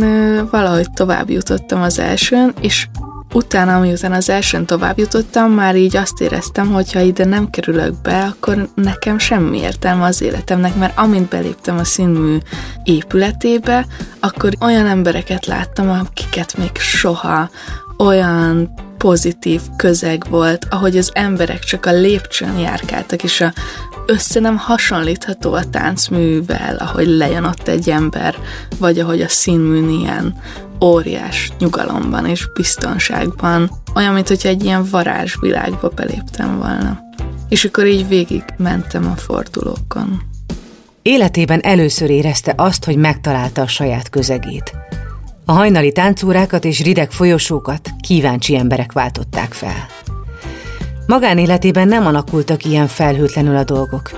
valahogy 0.50 0.90
tovább 0.90 1.30
jutottam 1.30 1.82
az 1.82 1.98
elsőn, 1.98 2.54
és 2.60 2.86
utána, 3.32 3.78
miután 3.78 4.12
az 4.12 4.30
elsőn 4.30 4.66
tovább 4.66 4.98
jutottam, 4.98 5.52
már 5.52 5.76
így 5.76 5.96
azt 5.96 6.20
éreztem, 6.20 6.72
hogy 6.72 6.92
ha 6.92 7.00
ide 7.00 7.24
nem 7.24 7.50
kerülök 7.50 8.00
be, 8.02 8.24
akkor 8.24 8.68
nekem 8.74 9.18
semmi 9.18 9.58
értelme 9.58 10.04
az 10.04 10.22
életemnek, 10.22 10.74
mert 10.76 10.98
amint 10.98 11.28
beléptem 11.28 11.78
a 11.78 11.84
színmű 11.84 12.38
épületébe, 12.84 13.86
akkor 14.20 14.52
olyan 14.60 14.86
embereket 14.86 15.46
láttam, 15.46 15.90
akiket 15.90 16.56
még 16.56 16.70
soha 16.76 17.50
olyan 17.98 18.74
pozitív 19.02 19.60
közeg 19.76 20.24
volt, 20.30 20.66
ahogy 20.70 20.96
az 20.96 21.10
emberek 21.14 21.58
csak 21.58 21.86
a 21.86 21.92
lépcsőn 21.92 22.58
járkáltak, 22.58 23.22
és 23.22 23.40
a 23.40 23.52
össze 24.06 24.40
nem 24.40 24.56
hasonlítható 24.56 25.52
a 25.52 25.70
táncművel, 25.70 26.76
ahogy 26.76 27.06
lejön 27.06 27.44
ott 27.44 27.68
egy 27.68 27.90
ember, 27.90 28.36
vagy 28.78 28.98
ahogy 28.98 29.20
a 29.20 29.28
színműn 29.28 29.88
ilyen 29.88 30.34
óriás 30.84 31.52
nyugalomban 31.58 32.26
és 32.26 32.48
biztonságban, 32.54 33.70
olyan, 33.94 34.12
hogyha 34.12 34.48
egy 34.48 34.64
ilyen 34.64 34.86
varázsvilágba 34.90 35.88
beléptem 35.88 36.58
volna. 36.58 37.00
És 37.48 37.64
akkor 37.64 37.86
így 37.86 38.08
végig 38.08 38.44
mentem 38.56 39.06
a 39.06 39.16
fordulókon. 39.16 40.22
Életében 41.02 41.60
először 41.62 42.10
érezte 42.10 42.54
azt, 42.56 42.84
hogy 42.84 42.96
megtalálta 42.96 43.62
a 43.62 43.66
saját 43.66 44.08
közegét. 44.08 44.72
A 45.44 45.52
hajnali 45.52 45.92
táncórákat 45.92 46.64
és 46.64 46.82
rideg 46.82 47.10
folyosókat 47.10 47.90
kíváncsi 48.00 48.56
emberek 48.56 48.92
váltották 48.92 49.52
fel. 49.52 49.86
Magánéletében 51.06 51.88
nem 51.88 52.06
alakultak 52.06 52.64
ilyen 52.64 52.86
felhőtlenül 52.86 53.56
a 53.56 53.64
dolgok. 53.64 54.10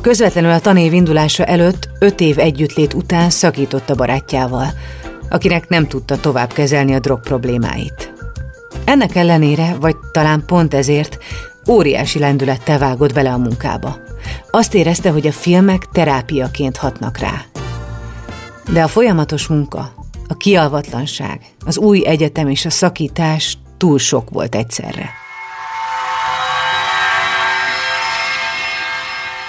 Közvetlenül 0.00 0.50
a 0.50 0.60
tanév 0.60 0.92
indulása 0.92 1.44
előtt 1.44 1.88
öt 1.98 2.20
év 2.20 2.38
együttlét 2.38 2.94
után 2.94 3.30
szakított 3.30 3.90
a 3.90 3.94
barátjával, 3.94 4.66
akinek 5.30 5.68
nem 5.68 5.86
tudta 5.86 6.20
tovább 6.20 6.52
kezelni 6.52 6.94
a 6.94 6.98
drog 6.98 7.20
problémáit. 7.20 8.12
Ennek 8.84 9.14
ellenére, 9.14 9.76
vagy 9.80 9.96
talán 10.12 10.42
pont 10.46 10.74
ezért, 10.74 11.18
óriási 11.68 12.18
lendülettel 12.18 12.78
vágott 12.78 13.12
bele 13.12 13.32
a 13.32 13.38
munkába. 13.38 13.96
Azt 14.50 14.74
érezte, 14.74 15.10
hogy 15.10 15.26
a 15.26 15.32
filmek 15.32 15.88
terápiaként 15.92 16.76
hatnak 16.76 17.18
rá. 17.18 17.44
De 18.72 18.82
a 18.82 18.88
folyamatos 18.88 19.46
munka, 19.46 20.05
a 20.28 20.36
kialvatlanság, 20.36 21.40
az 21.66 21.78
új 21.78 22.06
egyetem 22.06 22.48
és 22.48 22.64
a 22.64 22.70
szakítás 22.70 23.58
túl 23.76 23.98
sok 23.98 24.30
volt 24.30 24.54
egyszerre. 24.54 25.10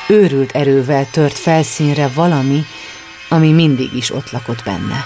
Őrült 0.08 0.52
erővel 0.52 1.10
tört 1.12 1.38
felszínre 1.38 2.08
valami, 2.08 2.62
ami 3.30 3.52
mindig 3.52 3.94
is 3.94 4.14
ott 4.14 4.32
lakott 4.32 4.64
benne. 4.64 5.06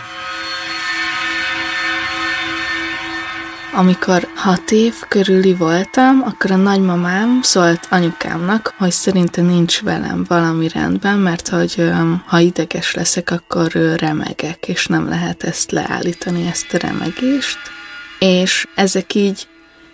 Amikor 3.74 4.28
hat 4.36 4.72
év 4.72 4.94
körüli 5.08 5.54
voltam, 5.54 6.22
akkor 6.26 6.52
a 6.52 6.56
nagymamám 6.56 7.40
szólt 7.42 7.88
anyukámnak, 7.90 8.74
hogy 8.78 8.92
szerinte 8.92 9.42
nincs 9.42 9.82
velem 9.82 10.26
valami 10.28 10.68
rendben, 10.68 11.18
mert 11.18 11.48
hogy 11.48 11.92
ha 12.26 12.40
ideges 12.40 12.94
leszek, 12.94 13.32
akkor 13.32 13.72
remegek, 13.96 14.68
és 14.68 14.88
nem 14.88 15.10
lehet 15.10 15.44
ezt 15.44 15.72
leállítani, 15.72 16.48
ezt 16.48 16.74
a 16.74 16.78
remegést. 16.78 17.58
És 18.20 18.68
ezek 18.76 19.16
így 19.16 19.48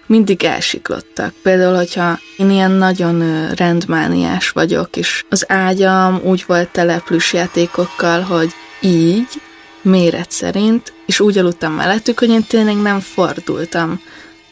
mindig 0.05 0.43
elsiklottak. 0.43 1.33
Például, 1.43 1.75
hogyha 1.75 2.19
én 2.37 2.49
ilyen 2.49 2.71
nagyon 2.71 3.49
rendmániás 3.55 4.49
vagyok, 4.49 4.95
és 4.95 5.25
az 5.29 5.51
ágyam 5.51 6.19
úgy 6.23 6.43
volt 6.47 6.69
tele 6.69 7.03
játékokkal, 7.31 8.21
hogy 8.21 8.49
így, 8.81 9.41
méret 9.87 10.31
szerint, 10.31 10.93
és 11.05 11.19
úgy 11.19 11.37
aludtam 11.37 11.73
mellettük, 11.73 12.19
hogy 12.19 12.29
én 12.29 12.43
tényleg 12.43 12.75
nem 12.75 12.99
fordultam 12.99 14.01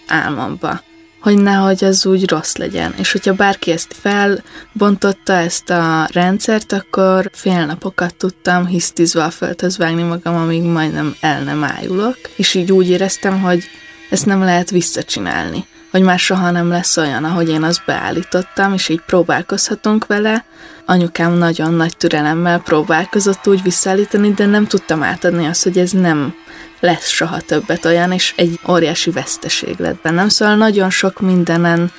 álmomba 0.08 0.82
hogy 1.26 1.38
nehogy 1.38 1.84
az 1.84 2.06
úgy 2.06 2.30
rossz 2.30 2.56
legyen. 2.56 2.94
És 2.98 3.12
hogyha 3.12 3.34
bárki 3.34 3.72
ezt 3.72 3.96
felbontotta, 4.02 5.34
ezt 5.34 5.70
a 5.70 6.08
rendszert, 6.12 6.72
akkor 6.72 7.30
fél 7.34 7.66
napokat 7.66 8.16
tudtam 8.16 8.66
hisztizva 8.66 9.24
a 9.24 9.30
földhöz 9.30 9.78
vágni 9.78 10.04
magam, 10.04 10.36
amíg 10.36 10.62
majdnem 10.62 11.16
el 11.20 11.44
nem 11.44 11.64
ájulok. 11.64 12.18
És 12.36 12.54
így 12.54 12.72
úgy 12.72 12.90
éreztem, 12.90 13.42
hogy 13.42 13.64
ezt 14.10 14.26
nem 14.26 14.40
lehet 14.40 14.70
visszacsinálni. 14.70 15.66
Hogy 15.96 16.04
már 16.04 16.20
soha 16.20 16.52
nem 16.52 16.70
lesz 16.70 16.98
olyan, 16.98 17.24
ahogy 17.24 17.50
én 17.50 17.64
azt 17.64 17.86
beállítottam, 17.86 18.74
és 18.74 18.90
így 18.90 19.02
próbálkozhatunk 19.06 20.06
vele, 20.06 20.46
anyukám 20.86 21.34
nagyon 21.34 21.74
nagy 21.74 21.98
türelemmel 21.98 22.60
próbálkozott 22.60 23.48
úgy 23.48 23.62
visszaállítani, 23.62 24.32
de 24.32 24.46
nem 24.46 24.68
tudtam 24.68 25.04
átadni 25.04 25.46
azt, 25.46 25.64
hogy 25.64 25.78
ez 25.78 25.92
nem 25.92 26.34
lesz 26.80 27.08
soha 27.08 27.40
többet 27.40 27.86
olyan, 27.86 28.12
és 28.12 28.34
egy 28.38 28.60
óriási 28.70 29.12
veszteség 29.12 29.76
lett 29.78 30.02
bennem. 30.02 30.30
Szóval 30.30 30.56
nagyon 30.56 30.90
sok 30.90 31.20
mindenen, 31.20 31.92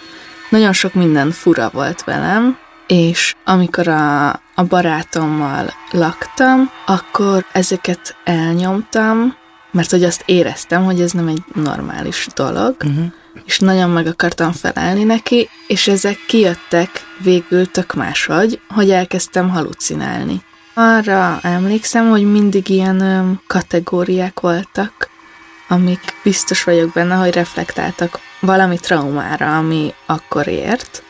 nagyon 0.48 0.72
sok 0.72 0.94
minden 0.94 1.30
fura 1.30 1.70
volt 1.72 2.04
velem, 2.04 2.58
és 2.86 3.34
amikor 3.44 3.88
a, 3.88 4.28
a 4.54 4.64
barátommal 4.68 5.74
laktam, 5.90 6.70
akkor 6.86 7.44
ezeket 7.52 8.16
elnyomtam, 8.24 9.36
mert 9.70 9.90
hogy 9.90 10.04
azt 10.04 10.22
éreztem, 10.26 10.84
hogy 10.84 11.00
ez 11.00 11.12
nem 11.12 11.26
egy 11.26 11.42
normális 11.54 12.26
dolog, 12.34 12.76
uh-huh 12.84 13.12
és 13.44 13.58
nagyon 13.58 13.90
meg 13.90 14.06
akartam 14.06 14.52
felelni 14.52 15.04
neki, 15.04 15.48
és 15.66 15.88
ezek 15.88 16.18
kijöttek 16.26 16.90
végül 17.22 17.70
tök 17.70 17.94
máshogy, 17.94 18.60
hogy 18.68 18.90
elkezdtem 18.90 19.50
halucinálni. 19.50 20.42
Arra 20.74 21.38
emlékszem, 21.42 22.08
hogy 22.08 22.30
mindig 22.30 22.68
ilyen 22.68 23.00
ö, 23.00 23.30
kategóriák 23.46 24.40
voltak, 24.40 25.08
amik 25.68 26.00
biztos 26.22 26.64
vagyok 26.64 26.92
benne, 26.92 27.14
hogy 27.14 27.34
reflektáltak 27.34 28.18
valami 28.40 28.78
traumára, 28.78 29.56
ami 29.56 29.94
akkor 30.06 30.46
ért, 30.46 31.02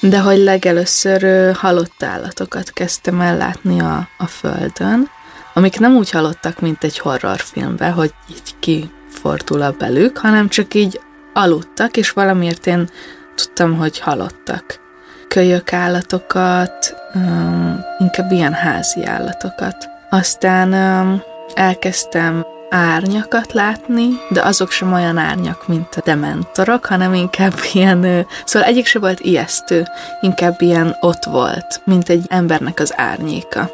de 0.00 0.20
hogy 0.20 0.38
legelőször 0.38 1.24
ö, 1.24 1.50
halott 1.54 2.02
állatokat 2.02 2.72
kezdtem 2.72 3.20
el 3.20 3.36
látni 3.36 3.80
a, 3.80 4.08
a 4.18 4.26
földön, 4.26 5.10
amik 5.54 5.78
nem 5.78 5.96
úgy 5.96 6.10
halottak, 6.10 6.60
mint 6.60 6.84
egy 6.84 6.98
horrorfilmben, 6.98 7.92
hogy 7.92 8.14
így 8.30 8.54
kifordul 8.58 9.62
a 9.62 9.72
belük, 9.72 10.18
hanem 10.18 10.48
csak 10.48 10.74
így 10.74 11.00
aludtak, 11.38 11.96
és 11.96 12.10
valamiért 12.10 12.66
én 12.66 12.88
tudtam, 13.34 13.76
hogy 13.76 13.98
halottak. 13.98 14.80
Kölyök 15.28 15.72
állatokat, 15.72 16.96
um, 17.14 17.80
inkább 17.98 18.32
ilyen 18.32 18.52
házi 18.52 19.04
állatokat. 19.04 19.88
Aztán 20.10 20.72
um, 20.72 21.22
elkezdtem 21.54 22.46
árnyakat 22.70 23.52
látni, 23.52 24.08
de 24.30 24.42
azok 24.42 24.70
sem 24.70 24.92
olyan 24.92 25.16
árnyak, 25.16 25.68
mint 25.68 25.94
a 25.94 26.00
dementorok, 26.04 26.86
hanem 26.86 27.14
inkább 27.14 27.54
ilyen, 27.72 28.26
szóval 28.44 28.68
egyik 28.68 28.86
se 28.86 28.98
volt 28.98 29.20
ijesztő, 29.20 29.84
inkább 30.20 30.60
ilyen 30.60 30.96
ott 31.00 31.24
volt, 31.24 31.80
mint 31.84 32.08
egy 32.08 32.24
embernek 32.28 32.80
az 32.80 32.92
árnyéka. 32.96 33.70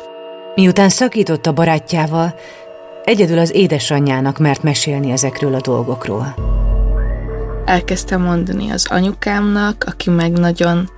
Miután 0.55 0.89
szakított 0.89 1.47
a 1.47 1.53
barátjával, 1.53 2.35
egyedül 3.05 3.39
az 3.39 3.55
édesanyjának 3.55 4.39
mert 4.39 4.63
mesélni 4.63 5.11
ezekről 5.11 5.55
a 5.55 5.61
dolgokról. 5.61 6.35
Elkezdtem 7.65 8.21
mondani 8.21 8.71
az 8.71 8.87
anyukámnak, 8.91 9.85
aki 9.87 10.11
meg 10.11 10.33
nagyon, 10.33 10.91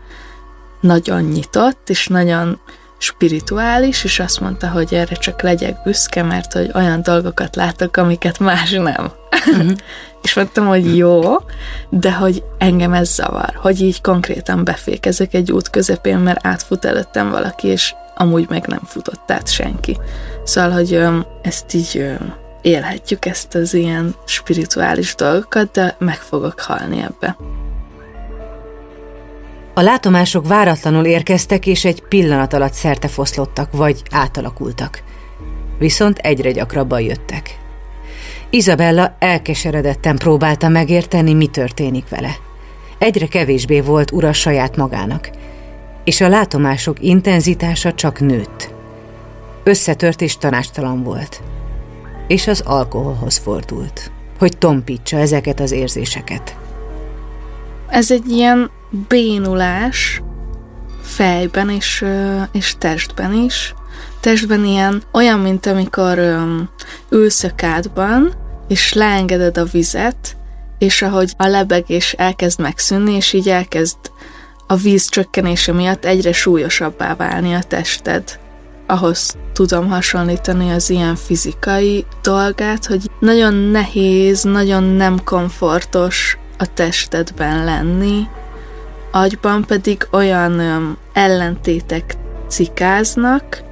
nagyon 0.81 1.23
nyitott, 1.23 1.91
és 1.91 2.07
nagyon 2.07 2.61
spirituális, 2.99 4.05
és 4.05 4.19
azt 4.21 4.41
mondta, 4.41 4.69
hogy 4.69 4.95
erre 4.95 5.15
csak 5.15 5.43
legyek 5.43 5.83
büszke, 5.85 6.23
mert 6.23 6.53
hogy 6.53 6.71
olyan 6.75 7.03
dolgokat 7.03 7.57
látok, 7.57 7.97
amiket 7.97 8.39
más 8.39 8.71
nem. 8.71 9.13
Uh-huh. 9.49 9.73
és 10.23 10.35
mondtam, 10.35 10.67
hogy 10.67 10.97
jó, 10.97 11.21
de 11.89 12.13
hogy 12.13 12.45
engem 12.59 12.93
ez 12.93 13.15
zavar, 13.15 13.55
hogy 13.55 13.81
így 13.81 14.01
konkrétan 14.01 14.65
befékezek 14.65 15.35
egy 15.35 15.53
út 15.53 15.71
közepén, 15.71 16.19
mert 16.19 16.47
átfut 16.47 16.85
előttem 16.85 17.31
valaki, 17.31 17.67
és 17.67 17.95
amúgy 18.15 18.47
meg 18.49 18.67
nem 18.67 18.83
futott 18.85 19.31
át 19.31 19.49
senki. 19.49 19.99
Szóval, 20.45 20.71
hogy 20.71 21.01
ezt 21.43 21.75
így 21.75 22.17
élhetjük, 22.67 23.25
ezt 23.27 23.55
az 23.55 23.75
ilyen 23.75 24.15
spirituális 24.25 25.15
dolgokat, 25.15 25.71
de 25.71 25.97
meg 25.99 26.17
fogok 26.17 26.61
halni 26.61 27.01
ebbe. 27.01 27.37
A 29.75 29.81
látomások 29.81 30.47
váratlanul 30.47 31.05
érkeztek, 31.05 31.67
és 31.67 31.85
egy 31.85 32.03
pillanat 32.03 32.53
alatt 32.53 32.73
szerte 32.73 33.09
foszlottak, 33.09 33.73
vagy 33.73 34.03
átalakultak. 34.11 35.03
Viszont 35.79 36.19
egyre 36.19 36.51
gyakrabban 36.51 37.01
jöttek. 37.01 37.59
Izabella 38.51 39.17
elkeseredetten 39.19 40.17
próbálta 40.17 40.69
megérteni, 40.69 41.33
mi 41.33 41.47
történik 41.47 42.09
vele. 42.09 42.37
Egyre 42.99 43.27
kevésbé 43.27 43.81
volt 43.81 44.11
ura 44.11 44.33
saját 44.33 44.77
magának, 44.77 45.31
és 46.05 46.21
a 46.21 46.29
látomások 46.29 46.97
intenzitása 47.01 47.95
csak 47.95 48.21
nőtt. 48.21 48.75
Összetört 49.65 50.21
és 50.21 50.37
tanástalan 50.37 51.03
volt, 51.03 51.43
és 52.26 52.47
az 52.47 52.61
alkoholhoz 52.61 53.37
fordult, 53.37 54.11
hogy 54.38 54.59
tompítsa 54.59 55.18
ezeket 55.18 55.61
az 55.61 55.71
érzéseket. 55.71 56.56
Ez 57.88 58.11
egy 58.11 58.30
ilyen 58.30 58.71
bénulás 59.09 60.23
fejben 61.02 61.71
és, 61.71 62.04
és 62.52 62.75
testben 62.78 63.33
is. 63.33 63.75
Testben 64.21 64.64
ilyen 64.64 65.02
olyan, 65.12 65.38
mint 65.38 65.66
amikor 65.66 66.18
ülsz 67.11 67.45
a 67.45 67.54
kádban, 67.54 68.35
és 68.68 68.92
leengeded 68.92 69.59
a 69.59 69.64
vizet, 69.64 70.37
és 70.78 71.02
ahogy 71.02 71.33
a 71.37 71.47
lebegés 71.47 72.12
elkezd 72.12 72.61
megszűnni, 72.61 73.12
és 73.12 73.33
így 73.33 73.49
elkezd 73.49 73.97
a 74.66 74.76
víz 74.76 75.09
csökkenése 75.09 75.73
miatt 75.73 76.04
egyre 76.04 76.33
súlyosabbá 76.33 77.14
válni 77.14 77.54
a 77.54 77.62
tested. 77.62 78.38
Ahhoz 78.87 79.37
tudom 79.52 79.88
hasonlítani 79.88 80.71
az 80.71 80.90
ilyen 80.90 81.16
fizikai 81.16 82.05
dolgát, 82.23 82.87
hogy 82.87 83.11
nagyon 83.21 83.55
nehéz, 83.55 84.43
nagyon 84.43 84.83
nem 84.83 85.25
komfortos 85.25 86.38
a 86.59 86.73
testedben 86.75 87.64
lenni, 87.64 88.28
agyban 89.11 89.64
pedig 89.64 90.09
olyan 90.11 90.59
öm, 90.59 90.97
ellentétek 91.12 92.16
cikáznak, 92.49 93.62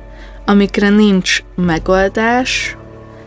amikre 0.47 0.89
nincs 0.89 1.43
megoldás, 1.55 2.77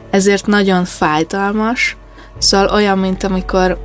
ezért 0.10 0.46
nagyon 0.46 0.86
fájdalmas, 0.86 1.98
szóval 2.38 2.68
olyan, 2.68 2.98
mint 2.98 3.24
amikor 3.24 3.78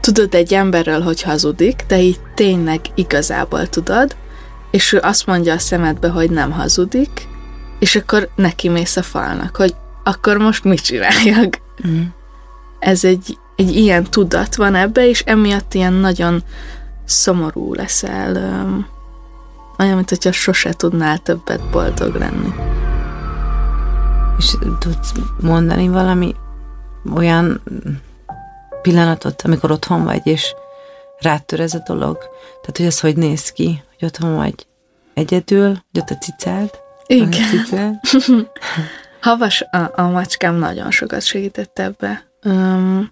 tudod 0.00 0.34
egy 0.34 0.54
emberről, 0.54 1.00
hogy 1.00 1.22
hazudik, 1.22 1.84
de 1.88 2.00
így 2.00 2.20
tényleg 2.34 2.80
igazából 2.94 3.66
tudod, 3.66 4.16
és 4.70 4.92
ő 4.92 4.98
azt 5.02 5.26
mondja 5.26 5.52
a 5.52 5.58
szemedbe, 5.58 6.08
hogy 6.08 6.30
nem 6.30 6.50
hazudik, 6.50 7.28
és 7.78 7.96
akkor 7.96 8.28
neki 8.34 8.68
mész 8.68 8.96
a 8.96 9.02
falnak, 9.02 9.56
hogy 9.56 9.74
akkor 10.04 10.36
most 10.36 10.64
mit 10.64 10.80
csináljak. 10.80 11.60
Mm. 11.86 12.02
Ez 12.78 13.04
egy, 13.04 13.38
egy 13.56 13.76
ilyen 13.76 14.04
tudat 14.04 14.56
van 14.56 14.74
ebbe, 14.74 15.08
és 15.08 15.20
emiatt 15.20 15.74
ilyen 15.74 15.92
nagyon 15.92 16.42
szomorú 17.04 17.74
leszel, 17.74 18.36
olyan, 19.78 19.94
mint 19.94 20.08
hogyha 20.08 20.32
sose 20.32 20.72
tudnál 20.72 21.18
többet 21.18 21.70
boldog 21.70 22.14
lenni. 22.14 22.54
És 24.38 24.56
tudsz 24.78 25.12
mondani 25.40 25.88
valami 25.88 26.34
olyan 27.14 27.62
pillanatot, 28.82 29.42
amikor 29.42 29.70
otthon 29.70 30.04
vagy, 30.04 30.26
és 30.26 30.54
rátör 31.18 31.60
ez 31.60 31.74
a 31.74 31.82
dolog? 31.86 32.18
Tehát, 32.60 32.76
hogy 32.76 32.86
az 32.86 33.00
hogy 33.00 33.16
néz 33.16 33.50
ki, 33.50 33.82
hogy 34.00 34.08
otthon 34.08 34.36
vagy 34.36 34.66
egyedül, 35.14 35.68
hogy 35.68 36.00
ott 36.00 36.10
a 36.10 36.18
cicád? 36.18 36.70
Igen. 37.06 37.28
A 37.28 37.46
cicád? 37.46 38.00
Havas, 39.20 39.64
a, 39.70 40.00
a 40.00 40.02
macskám 40.02 40.54
nagyon 40.54 40.90
sokat 40.90 41.22
segített 41.22 41.78
ebbe. 41.78 42.24
Um, 42.44 43.10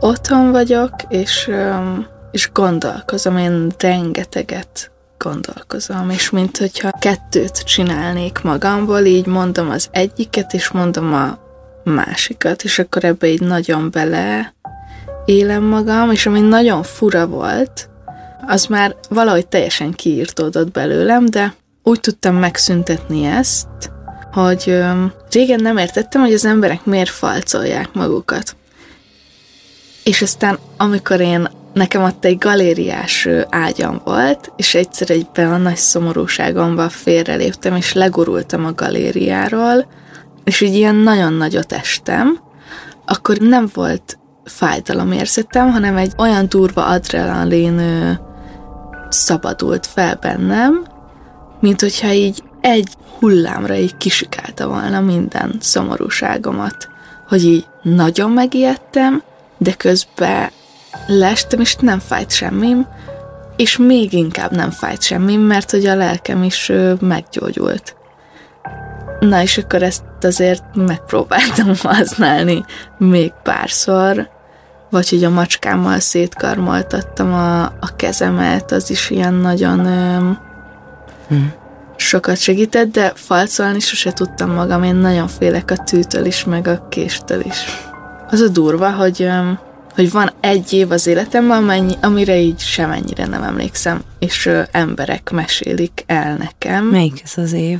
otthon 0.00 0.50
vagyok, 0.50 0.94
és 1.08 1.46
um, 1.46 2.06
és 2.30 2.50
gondolkozom, 2.52 3.36
én 3.36 3.70
rengeteget 3.78 4.90
gondolkozom, 5.18 6.10
és 6.10 6.30
mint 6.30 6.56
hogyha 6.58 6.90
kettőt 6.98 7.58
csinálnék 7.64 8.40
magamból, 8.42 9.04
így 9.04 9.26
mondom 9.26 9.70
az 9.70 9.88
egyiket, 9.90 10.52
és 10.54 10.70
mondom 10.70 11.14
a 11.14 11.38
másikat, 11.84 12.62
és 12.62 12.78
akkor 12.78 13.04
ebbe 13.04 13.26
így 13.26 13.40
nagyon 13.40 13.90
bele 13.90 14.54
élem 15.24 15.62
magam, 15.62 16.10
és 16.10 16.26
ami 16.26 16.40
nagyon 16.40 16.82
fura 16.82 17.26
volt, 17.26 17.89
az 18.50 18.64
már 18.66 18.96
valahogy 19.08 19.46
teljesen 19.46 19.92
kiírtódott 19.92 20.70
belőlem, 20.70 21.26
de 21.26 21.54
úgy 21.82 22.00
tudtam 22.00 22.34
megszüntetni 22.34 23.24
ezt, 23.24 23.66
hogy 24.32 24.78
régen 25.30 25.62
nem 25.62 25.76
értettem, 25.76 26.20
hogy 26.20 26.32
az 26.32 26.44
emberek 26.44 26.84
miért 26.84 27.10
falcolják 27.10 27.92
magukat. 27.92 28.56
És 30.04 30.22
aztán, 30.22 30.58
amikor 30.76 31.20
én 31.20 31.48
nekem 31.72 32.02
ott 32.02 32.24
egy 32.24 32.38
galériás 32.38 33.28
ágyam 33.48 34.00
volt, 34.04 34.52
és 34.56 34.74
egyszer 34.74 35.10
egyben 35.10 35.52
a 35.52 35.56
nagy 35.56 35.76
szomorúságomban 35.76 36.88
félreléptem, 36.88 37.76
és 37.76 37.92
legurultam 37.92 38.64
a 38.64 38.74
galériáról, 38.74 39.86
és 40.44 40.60
így 40.60 40.74
ilyen 40.74 40.94
nagyon 40.94 41.32
nagyot 41.32 41.72
estem, 41.72 42.40
akkor 43.06 43.36
nem 43.36 43.70
volt 43.74 44.18
fájdalomérzetem, 44.44 45.70
hanem 45.70 45.96
egy 45.96 46.12
olyan 46.16 46.48
durva 46.48 46.86
adrenalin 46.86 47.80
szabadult 49.12 49.86
fel 49.86 50.18
bennem, 50.20 50.86
mint 51.60 51.80
hogyha 51.80 52.12
így 52.12 52.42
egy 52.60 52.88
hullámra 53.18 53.74
így 53.74 53.96
kisikálta 53.96 54.68
volna 54.68 55.00
minden 55.00 55.56
szomorúságomat, 55.60 56.88
hogy 57.28 57.44
így 57.44 57.66
nagyon 57.82 58.30
megijedtem, 58.30 59.22
de 59.58 59.72
közben 59.72 60.50
leestem, 61.06 61.60
és 61.60 61.76
nem 61.76 61.98
fájt 61.98 62.30
semmim, 62.30 62.86
és 63.56 63.76
még 63.76 64.12
inkább 64.12 64.50
nem 64.50 64.70
fájt 64.70 65.02
semmim, 65.02 65.40
mert 65.40 65.70
hogy 65.70 65.86
a 65.86 65.94
lelkem 65.94 66.42
is 66.42 66.72
meggyógyult. 67.00 67.96
Na 69.20 69.42
és 69.42 69.58
akkor 69.58 69.82
ezt 69.82 70.02
azért 70.20 70.62
megpróbáltam 70.74 71.72
használni 71.82 72.64
még 72.98 73.32
párszor, 73.42 74.28
vagy 74.90 75.08
hogy 75.08 75.24
a 75.24 75.30
macskámmal 75.30 75.98
szétkarmoltattam 75.98 77.32
a, 77.32 77.62
a 77.62 77.96
kezemet, 77.96 78.72
az 78.72 78.90
is 78.90 79.10
ilyen 79.10 79.34
nagyon 79.34 79.86
ö, 79.86 80.30
hmm. 81.28 81.52
sokat 81.96 82.36
segített, 82.36 82.90
de 82.90 83.12
falcolni 83.14 83.80
sose 83.80 84.12
tudtam 84.12 84.50
magam, 84.50 84.82
én 84.82 84.94
nagyon 84.94 85.28
félek 85.28 85.70
a 85.70 85.76
tűtől 85.76 86.24
is, 86.24 86.44
meg 86.44 86.66
a 86.66 86.86
késtől 86.88 87.40
is. 87.40 87.64
Az 88.30 88.40
a 88.40 88.48
durva, 88.48 88.90
hogy 88.90 89.22
ö, 89.22 89.50
hogy 89.94 90.10
van 90.10 90.30
egy 90.40 90.72
év 90.72 90.90
az 90.90 91.06
életemben, 91.06 91.56
amennyi, 91.56 91.94
amire 92.00 92.36
így 92.36 92.58
semennyire 92.58 93.26
nem 93.26 93.42
emlékszem, 93.42 94.02
és 94.18 94.46
ö, 94.46 94.62
emberek 94.70 95.30
mesélik 95.30 96.04
el 96.06 96.36
nekem. 96.36 96.84
Melyik 96.84 97.22
ez 97.24 97.32
az 97.36 97.52
év? 97.52 97.78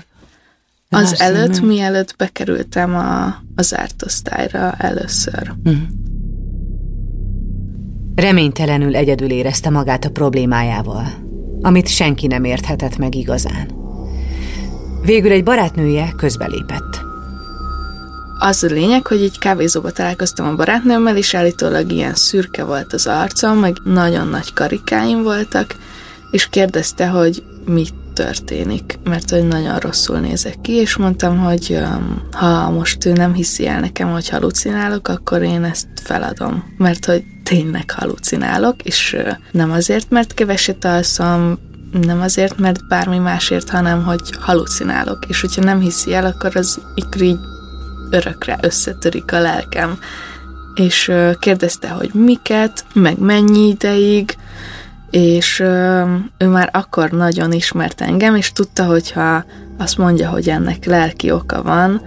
Az 0.92 1.20
előtt, 1.20 1.61
mielőtt 1.61 2.16
bekerültem 2.16 2.94
a, 2.94 3.37
az 3.57 3.77
árt 3.77 4.03
osztályra 4.03 4.75
először. 4.79 5.53
Uh-huh. 5.64 5.83
Reménytelenül 8.14 8.96
egyedül 8.96 9.31
érezte 9.31 9.70
magát 9.70 10.05
a 10.05 10.11
problémájával, 10.11 11.07
amit 11.61 11.88
senki 11.88 12.27
nem 12.27 12.44
érthetett 12.44 12.96
meg 12.96 13.14
igazán. 13.14 13.70
Végül 15.03 15.31
egy 15.31 15.42
barátnője 15.42 16.12
közbelépett. 16.16 17.01
Az 18.38 18.62
a 18.62 18.66
lényeg, 18.66 19.07
hogy 19.07 19.23
egy 19.23 19.38
kávézóba 19.38 19.90
találkoztam 19.90 20.46
a 20.46 20.55
barátnőmmel, 20.55 21.16
és 21.16 21.35
állítólag 21.35 21.92
ilyen 21.92 22.14
szürke 22.14 22.64
volt 22.64 22.92
az 22.92 23.07
arcom, 23.07 23.59
meg 23.59 23.77
nagyon 23.85 24.29
nagy 24.29 24.53
karikáim 24.53 25.23
voltak, 25.23 25.77
és 26.31 26.49
kérdezte, 26.49 27.09
hogy 27.09 27.42
mit 27.66 27.94
történik, 28.14 28.99
mert 29.05 29.31
hogy 29.31 29.46
nagyon 29.46 29.79
rosszul 29.79 30.18
nézek 30.18 30.61
ki, 30.61 30.73
és 30.73 30.96
mondtam, 30.96 31.38
hogy 31.38 31.79
ha 32.33 32.70
most 32.70 33.05
ő 33.05 33.12
nem 33.12 33.35
hiszi 33.35 33.66
el 33.66 33.81
nekem, 33.81 34.12
hogy 34.12 34.29
halucinálok, 34.29 35.09
akkor 35.09 35.42
én 35.42 35.64
ezt 35.64 35.87
feladom, 36.03 36.64
mert 36.77 37.05
hogy 37.05 37.25
tényleg 37.50 37.90
halucinálok, 37.90 38.82
és 38.82 39.16
nem 39.50 39.70
azért, 39.70 40.10
mert 40.10 40.34
keveset 40.34 40.84
alszom, 40.84 41.58
nem 42.02 42.20
azért, 42.20 42.58
mert 42.58 42.88
bármi 42.88 43.18
másért, 43.18 43.70
hanem 43.70 44.04
hogy 44.04 44.20
halucinálok, 44.40 45.24
és 45.28 45.40
hogyha 45.40 45.62
nem 45.62 45.80
hiszi 45.80 46.14
el, 46.14 46.26
akkor 46.26 46.56
az 46.56 46.80
így 46.94 47.36
örökre 48.10 48.58
összetörik 48.60 49.32
a 49.32 49.40
lelkem. 49.40 49.98
És 50.74 51.12
kérdezte, 51.38 51.88
hogy 51.88 52.10
miket, 52.12 52.84
meg 52.92 53.18
mennyi 53.18 53.68
ideig, 53.68 54.36
és 55.10 55.58
ő 56.38 56.46
már 56.46 56.68
akkor 56.72 57.10
nagyon 57.10 57.52
ismert 57.52 58.00
engem, 58.00 58.34
és 58.34 58.52
tudta, 58.52 58.84
hogyha 58.84 59.44
azt 59.78 59.98
mondja, 59.98 60.28
hogy 60.28 60.48
ennek 60.48 60.84
lelki 60.84 61.30
oka 61.30 61.62
van, 61.62 62.02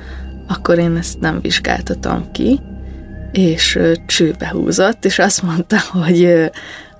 akkor 0.47 0.77
én 0.77 0.95
ezt 0.95 1.19
nem 1.19 1.39
vizsgáltatom 1.41 2.31
ki, 2.31 2.59
és 3.33 3.79
csőbe 4.05 4.49
húzott, 4.49 5.05
és 5.05 5.19
azt 5.19 5.41
mondta, 5.41 5.77
hogy 5.91 6.51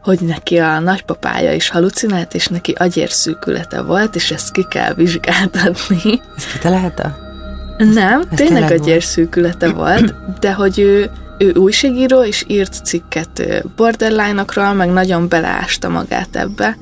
hogy 0.04 0.20
neki 0.20 0.58
a 0.58 0.80
nagypapája 0.80 1.54
is 1.54 1.70
halucinált, 1.70 2.34
és 2.34 2.48
neki 2.48 2.72
agyérszűkülete 2.72 3.82
volt, 3.82 4.16
és 4.16 4.32
ezt 4.32 4.52
ki 4.52 4.66
kell 4.70 4.94
vizsgáltatni. 4.94 6.22
Ezt 6.38 6.52
kitalálta? 6.52 7.18
Nem, 7.78 8.24
Ez 8.32 8.38
tényleg 8.38 8.72
agyérszűkülete 8.72 9.72
volt, 9.72 10.16
de 10.40 10.54
hogy 10.54 10.80
ő, 10.80 11.12
ő 11.38 11.54
újságíró, 11.54 12.24
és 12.24 12.44
írt 12.48 12.86
cikket 12.86 13.64
borderline-okról, 13.76 14.74
meg 14.74 14.90
nagyon 14.92 15.28
beleásta 15.28 15.90
magát 15.90 16.36
ebbe, 16.36 16.78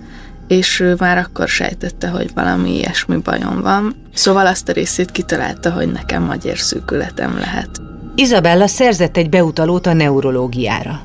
és 0.48 0.80
ő 0.80 0.96
már 0.98 1.18
akkor 1.18 1.48
sejtette, 1.48 2.08
hogy 2.08 2.32
valami 2.34 2.78
ilyesmi 2.78 3.18
bajom 3.18 3.62
van. 3.62 3.96
Szóval 4.14 4.48
azt 4.48 4.70
a 4.70 4.72
részét 4.72 5.12
kitalálta, 5.12 5.72
hogy 5.72 5.92
nekem 5.92 6.30
agyérszűkületem 6.30 7.38
lehet. 7.38 7.82
Izabella 8.16 8.68
szerzett 8.68 9.18
egy 9.18 9.30
beutalót 9.30 9.88
a 9.88 9.94
neurológiára. 9.94 11.02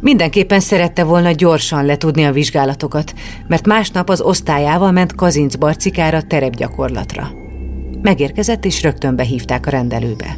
Mindenképpen 0.00 0.60
szerette 0.60 1.04
volna 1.04 1.30
gyorsan 1.30 1.84
letudni 1.84 2.24
a 2.24 2.32
vizsgálatokat, 2.32 3.14
mert 3.46 3.66
másnap 3.66 4.08
az 4.08 4.20
osztályával 4.20 4.90
ment 4.90 5.14
Kazinc 5.14 5.54
barcikára 5.54 6.22
terepgyakorlatra. 6.22 7.30
Megérkezett, 8.02 8.64
és 8.64 8.82
rögtön 8.82 9.16
behívták 9.16 9.66
a 9.66 9.70
rendelőbe. 9.70 10.36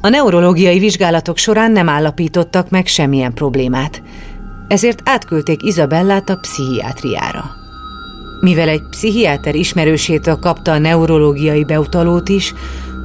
A 0.00 0.08
neurológiai 0.08 0.78
vizsgálatok 0.78 1.36
során 1.36 1.72
nem 1.72 1.88
állapítottak 1.88 2.70
meg 2.70 2.86
semmilyen 2.86 3.34
problémát, 3.34 4.02
ezért 4.68 5.00
átküldték 5.04 5.62
Izabellát 5.62 6.30
a 6.30 6.36
pszichiátriára. 6.36 7.50
Mivel 8.40 8.68
egy 8.68 8.82
pszichiáter 8.90 9.54
ismerősétől 9.54 10.36
kapta 10.36 10.72
a 10.72 10.78
neurológiai 10.78 11.64
beutalót 11.64 12.28
is, 12.28 12.54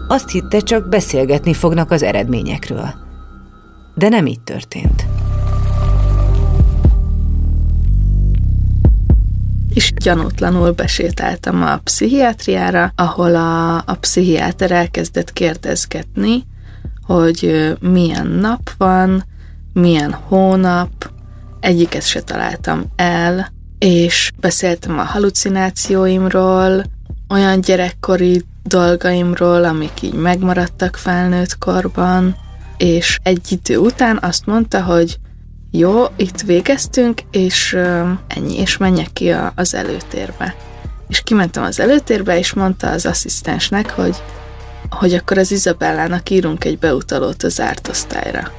azt 0.07 0.29
hitte, 0.29 0.59
csak 0.59 0.89
beszélgetni 0.89 1.53
fognak 1.53 1.91
az 1.91 2.03
eredményekről– 2.03 2.93
de 3.97 4.09
nem 4.09 4.25
így 4.25 4.41
történt. 4.41 5.05
és 9.73 9.93
gyanútlanul 9.93 10.71
besétáltam 10.71 11.63
a 11.63 11.77
pszichiátriára, 11.77 12.91
ahol 12.95 13.35
a, 13.35 13.75
a 13.75 13.97
pszichiáter 13.99 14.71
elkezdett 14.71 15.33
kérdezgetni, 15.33 16.43
hogy 17.05 17.73
milyen 17.79 18.27
nap 18.27 18.69
van, 18.77 19.23
milyen 19.73 20.13
hónap, 20.13 21.11
egyiket 21.59 22.05
se 22.05 22.21
találtam 22.21 22.83
el, 22.95 23.51
és 23.77 24.31
beszéltem 24.39 24.99
a 24.99 25.03
halucinációimról, 25.03 26.83
olyan 27.29 27.61
gyerekkori 27.61 28.43
dolgaimról, 28.67 29.63
amik 29.63 30.01
így 30.01 30.13
megmaradtak 30.13 30.95
felnőtt 30.95 31.57
korban, 31.57 32.35
és 32.77 33.19
egy 33.23 33.51
idő 33.51 33.77
után 33.77 34.19
azt 34.21 34.45
mondta, 34.45 34.83
hogy 34.83 35.19
jó, 35.71 36.05
itt 36.15 36.41
végeztünk, 36.41 37.21
és 37.31 37.73
uh, 37.73 38.09
ennyi, 38.27 38.59
és 38.59 38.77
menjek 38.77 39.13
ki 39.13 39.31
a, 39.31 39.51
az 39.55 39.75
előtérbe. 39.75 40.55
És 41.07 41.21
kimentem 41.21 41.63
az 41.63 41.79
előtérbe, 41.79 42.37
és 42.37 42.53
mondta 42.53 42.89
az 42.89 43.05
asszisztensnek, 43.05 43.91
hogy, 43.91 44.15
hogy 44.89 45.13
akkor 45.13 45.37
az 45.37 45.51
Izabellának 45.51 46.29
írunk 46.29 46.63
egy 46.63 46.79
beutalót 46.79 47.43
az 47.43 47.53
zárt 47.53 47.87
osztályra. 47.87 48.51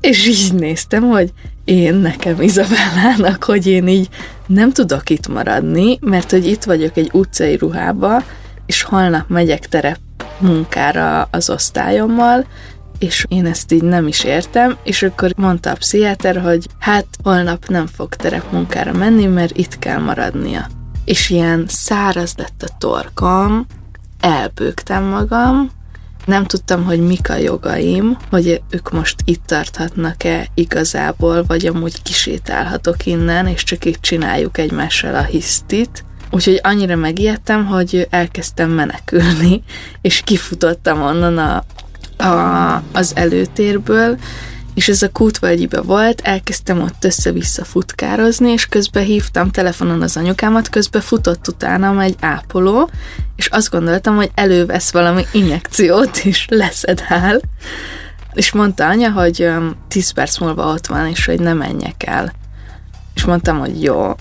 És 0.00 0.26
így 0.26 0.54
néztem, 0.54 1.02
hogy 1.02 1.32
én 1.64 1.94
nekem 1.94 2.40
Izabellának, 2.40 3.44
hogy 3.44 3.66
én 3.66 3.88
így 3.88 4.08
nem 4.46 4.72
tudok 4.72 5.10
itt 5.10 5.28
maradni, 5.28 5.98
mert 6.00 6.30
hogy 6.30 6.46
itt 6.46 6.62
vagyok 6.62 6.96
egy 6.96 7.10
utcai 7.12 7.56
ruhába, 7.56 8.22
és 8.66 8.82
holnap 8.82 9.28
megyek 9.28 9.66
terep 9.68 9.98
munkára 10.38 11.28
az 11.30 11.50
osztályommal, 11.50 12.46
és 12.98 13.24
én 13.28 13.46
ezt 13.46 13.72
így 13.72 13.82
nem 13.82 14.06
is 14.06 14.24
értem, 14.24 14.76
és 14.82 15.02
akkor 15.02 15.32
mondta 15.36 15.70
a 15.70 15.76
pszichiáter, 15.76 16.40
hogy 16.40 16.66
hát 16.78 17.06
holnap 17.22 17.66
nem 17.66 17.86
fog 17.86 18.14
terepmunkára 18.14 18.92
menni, 18.92 19.26
mert 19.26 19.56
itt 19.56 19.78
kell 19.78 19.98
maradnia. 19.98 20.66
És 21.04 21.30
ilyen 21.30 21.64
száraz 21.68 22.34
lett 22.36 22.62
a 22.62 22.76
torkom, 22.78 23.66
elbőgtem 24.20 25.04
magam, 25.04 25.70
nem 26.24 26.44
tudtam, 26.44 26.84
hogy 26.84 27.00
mik 27.00 27.30
a 27.30 27.36
jogaim, 27.36 28.16
hogy 28.30 28.62
ők 28.70 28.90
most 28.90 29.16
itt 29.24 29.46
tarthatnak-e 29.46 30.46
igazából, 30.54 31.44
vagy 31.44 31.66
amúgy 31.66 32.02
kisétálhatok 32.02 33.06
innen, 33.06 33.46
és 33.46 33.62
csak 33.62 33.84
itt 33.84 34.00
csináljuk 34.00 34.58
egymással 34.58 35.14
a 35.14 35.22
hisztit. 35.22 36.04
Úgyhogy 36.34 36.60
annyira 36.62 36.96
megijedtem, 36.96 37.66
hogy 37.66 38.06
elkezdtem 38.10 38.70
menekülni, 38.70 39.62
és 40.00 40.20
kifutottam 40.24 41.02
onnan 41.02 41.38
a 41.38 41.64
a, 42.22 42.82
az 42.92 43.12
előtérből, 43.14 44.18
és 44.74 44.88
ez 44.88 45.02
a 45.02 45.10
kútvölgyibe 45.10 45.80
volt, 45.80 46.20
elkezdtem 46.20 46.80
ott 46.80 47.04
össze-vissza 47.04 47.64
futkározni, 47.64 48.50
és 48.50 48.66
közben 48.66 49.04
hívtam 49.04 49.50
telefonon 49.50 50.02
az 50.02 50.16
anyukámat, 50.16 50.68
közben 50.68 51.02
futott 51.02 51.48
utánam 51.48 51.98
egy 51.98 52.16
ápoló, 52.20 52.90
és 53.36 53.46
azt 53.46 53.70
gondoltam, 53.70 54.16
hogy 54.16 54.30
elővesz 54.34 54.92
valami 54.92 55.24
injekciót, 55.32 56.16
és 56.24 56.46
leszedál. 56.50 57.40
És 58.32 58.52
mondta 58.52 58.88
anya, 58.88 59.10
hogy 59.10 59.48
10 59.88 60.10
perc 60.10 60.38
múlva 60.38 60.72
ott 60.72 60.86
van, 60.86 61.06
és 61.06 61.24
hogy 61.24 61.40
ne 61.40 61.52
menjek 61.52 62.06
el. 62.06 62.32
És 63.14 63.24
mondtam, 63.24 63.58
hogy 63.58 63.82
jó. 63.82 64.14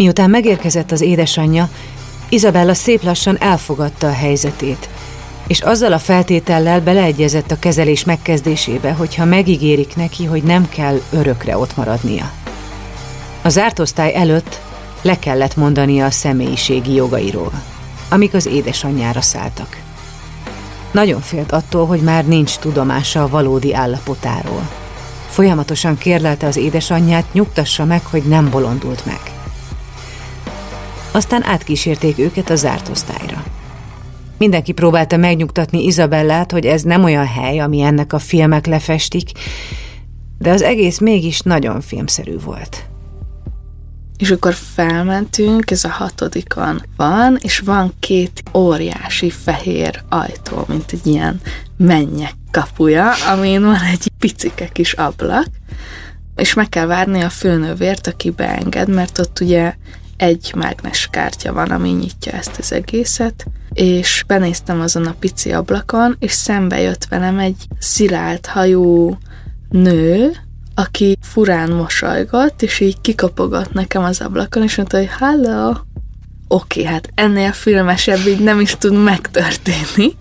Miután 0.00 0.30
megérkezett 0.30 0.90
az 0.90 1.00
édesanyja, 1.00 1.68
Izabella 2.28 2.74
szép 2.74 3.02
lassan 3.02 3.36
elfogadta 3.40 4.06
a 4.06 4.12
helyzetét– 4.12 4.88
és 5.46 5.60
azzal 5.60 5.92
a 5.92 5.98
feltétellel 5.98 6.80
beleegyezett 6.80 7.50
a 7.50 7.58
kezelés 7.58 8.04
megkezdésébe, 8.04 8.92
hogyha 8.92 9.24
megígérik 9.24 9.96
neki, 9.96 10.24
hogy 10.24 10.42
nem 10.42 10.68
kell 10.68 11.00
örökre 11.10 11.58
ott 11.58 11.76
maradnia. 11.76 12.30
A 13.42 13.48
zárt 13.48 13.78
osztály 13.78 14.14
előtt 14.14 14.60
le 15.02 15.18
kellett 15.18 15.56
mondania 15.56 16.04
a 16.04 16.10
személyiségi 16.10 16.94
jogairól, 16.94 17.52
amik 18.08 18.34
az 18.34 18.46
édesanyjára 18.46 19.20
szálltak. 19.20 19.80
Nagyon 20.90 21.20
félt 21.20 21.52
attól, 21.52 21.86
hogy 21.86 22.00
már 22.00 22.26
nincs 22.26 22.56
tudomása 22.56 23.22
a 23.22 23.28
valódi 23.28 23.74
állapotáról. 23.74 24.68
Folyamatosan 25.28 25.98
kérlelte 25.98 26.46
az 26.46 26.56
édesanyját, 26.56 27.32
nyugtassa 27.32 27.84
meg, 27.84 28.04
hogy 28.04 28.22
nem 28.22 28.50
bolondult 28.50 29.06
meg. 29.06 29.20
Aztán 31.12 31.44
átkísérték 31.44 32.18
őket 32.18 32.50
a 32.50 32.56
zárt 32.56 32.88
osztályra. 32.88 33.44
Mindenki 34.38 34.72
próbálta 34.72 35.16
megnyugtatni 35.16 35.84
Izabellát, 35.84 36.52
hogy 36.52 36.66
ez 36.66 36.82
nem 36.82 37.04
olyan 37.04 37.26
hely, 37.26 37.58
ami 37.58 37.80
ennek 37.80 38.12
a 38.12 38.18
filmek 38.18 38.66
lefestik, 38.66 39.30
de 40.38 40.50
az 40.50 40.62
egész 40.62 40.98
mégis 40.98 41.40
nagyon 41.40 41.80
filmszerű 41.80 42.38
volt. 42.44 42.84
És 44.16 44.30
akkor 44.30 44.54
felmentünk, 44.54 45.70
ez 45.70 45.84
a 45.84 45.88
hatodikon 45.88 46.82
van, 46.96 47.38
és 47.40 47.58
van 47.58 47.92
két 47.98 48.42
óriási 48.54 49.30
fehér 49.30 50.02
ajtó, 50.08 50.64
mint 50.68 50.92
egy 50.92 51.06
ilyen 51.06 51.40
mennyek 51.76 52.34
kapuja, 52.50 53.12
amin 53.12 53.62
van 53.62 53.82
egy 53.92 54.10
picike 54.18 54.68
kis 54.68 54.92
ablak, 54.92 55.46
és 56.36 56.54
meg 56.54 56.68
kell 56.68 56.86
várni 56.86 57.20
a 57.20 57.28
főnővért, 57.28 58.06
aki 58.06 58.30
beenged, 58.30 58.88
mert 58.88 59.18
ott 59.18 59.40
ugye 59.40 59.74
egy 60.20 60.52
mágnes 60.56 61.08
kártya 61.10 61.52
van, 61.52 61.70
ami 61.70 61.88
nyitja 61.88 62.32
ezt 62.32 62.58
az 62.58 62.72
egészet, 62.72 63.46
és 63.72 64.24
benéztem 64.26 64.80
azon 64.80 65.06
a 65.06 65.14
pici 65.18 65.52
ablakon, 65.52 66.16
és 66.18 66.32
szembe 66.32 66.80
jött 66.80 67.04
velem 67.04 67.38
egy 67.38 67.66
szilárd 67.78 68.46
hajú 68.46 69.18
nő, 69.68 70.32
aki 70.74 71.16
furán 71.20 71.70
mosolygott, 71.70 72.62
és 72.62 72.80
így 72.80 73.00
kikapogott 73.00 73.72
nekem 73.72 74.02
az 74.02 74.20
ablakon, 74.20 74.62
és 74.62 74.76
mondta, 74.76 74.96
hogy 74.96 75.10
hello, 75.18 75.68
oké, 76.48 76.80
okay, 76.80 76.84
hát 76.92 77.08
ennél 77.14 77.52
filmesebb 77.52 78.26
így 78.26 78.40
nem 78.40 78.60
is 78.60 78.76
tud 78.78 79.02
megtörténni. 79.02 80.12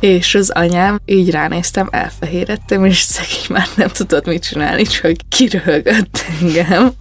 És 0.00 0.34
az 0.34 0.50
anyám, 0.50 1.00
így 1.04 1.30
ránéztem, 1.30 1.88
elfehérettem, 1.90 2.84
és 2.84 3.00
szegény 3.00 3.46
már 3.48 3.68
nem 3.76 3.88
tudott 3.88 4.26
mit 4.26 4.42
csinálni, 4.42 4.82
csak 4.82 5.12
kiröhögött 5.28 6.24
engem 6.40 6.92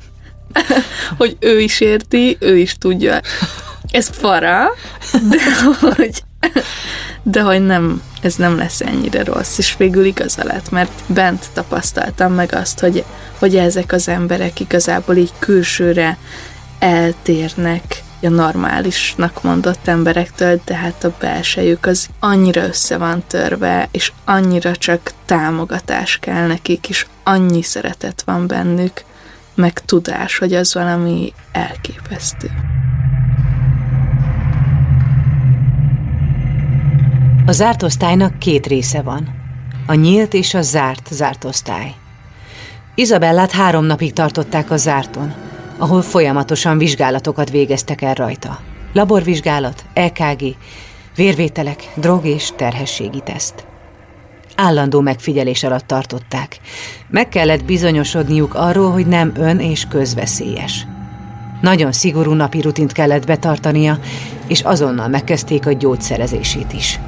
hogy 1.17 1.37
ő 1.39 1.59
is 1.59 1.79
érti, 1.79 2.37
ő 2.39 2.57
is 2.57 2.73
tudja. 2.73 3.19
Ez 3.91 4.19
para, 4.19 4.69
de 5.29 5.39
hogy, 5.79 6.23
de 7.23 7.41
hogy 7.41 7.65
nem, 7.65 8.01
ez 8.21 8.35
nem 8.35 8.57
lesz 8.57 8.81
ennyire 8.81 9.23
rossz, 9.23 9.57
és 9.57 9.77
végül 9.77 10.05
igaza 10.05 10.43
lett, 10.43 10.71
mert 10.71 10.91
bent 11.07 11.45
tapasztaltam 11.53 12.33
meg 12.33 12.53
azt, 12.53 12.79
hogy, 12.79 13.03
hogy 13.39 13.55
ezek 13.55 13.91
az 13.91 14.07
emberek 14.07 14.59
igazából 14.59 15.15
így 15.15 15.31
külsőre 15.39 16.17
eltérnek 16.79 18.03
a 18.21 18.29
normálisnak 18.29 19.43
mondott 19.43 19.87
emberektől, 19.87 20.61
de 20.65 20.75
hát 20.75 21.03
a 21.03 21.13
belsejük 21.19 21.85
az 21.85 22.07
annyira 22.19 22.63
össze 22.63 22.97
van 22.97 23.23
törve, 23.27 23.87
és 23.91 24.11
annyira 24.25 24.75
csak 24.75 25.11
támogatás 25.25 26.17
kell 26.17 26.47
nekik, 26.47 26.89
és 26.89 27.05
annyi 27.23 27.61
szeretet 27.61 28.21
van 28.25 28.47
bennük, 28.47 29.03
meg 29.55 29.79
tudás, 29.79 30.37
hogy 30.37 30.53
az 30.53 30.73
valami 30.73 31.33
elképesztő. 31.51 32.51
A 37.45 37.51
zárt 37.51 37.83
osztálynak 37.83 38.39
két 38.39 38.67
része 38.67 39.01
van. 39.01 39.35
A 39.87 39.93
nyílt 39.93 40.33
és 40.33 40.53
a 40.53 40.61
zárt 40.61 41.07
zárt 41.11 41.43
osztály. 41.43 41.93
Izabellát 42.95 43.51
három 43.51 43.85
napig 43.85 44.13
tartották 44.13 44.71
a 44.71 44.77
zárton, 44.77 45.33
ahol 45.77 46.01
folyamatosan 46.01 46.77
vizsgálatokat 46.77 47.49
végeztek 47.49 48.01
el 48.01 48.13
rajta. 48.13 48.59
Laborvizsgálat, 48.93 49.85
EKG, 49.93 50.55
vérvételek, 51.15 51.83
drog 51.95 52.25
és 52.25 52.51
terhességi 52.55 53.21
teszt. 53.23 53.72
Állandó 54.55 54.99
megfigyelés 54.99 55.63
alatt 55.63 55.87
tartották. 55.87 56.59
Meg 57.09 57.29
kellett 57.29 57.65
bizonyosodniuk 57.65 58.53
arról, 58.53 58.91
hogy 58.91 59.07
nem 59.07 59.31
ön 59.35 59.59
és 59.59 59.85
közveszélyes. 59.87 60.87
Nagyon 61.61 61.91
szigorú 61.91 62.33
napi 62.33 62.61
rutint 62.61 62.91
kellett 62.91 63.25
betartania, 63.25 63.99
és 64.47 64.61
azonnal 64.61 65.07
megkezdték 65.07 65.65
a 65.65 65.73
gyógyszerezését 65.73 66.73
is. 66.73 66.99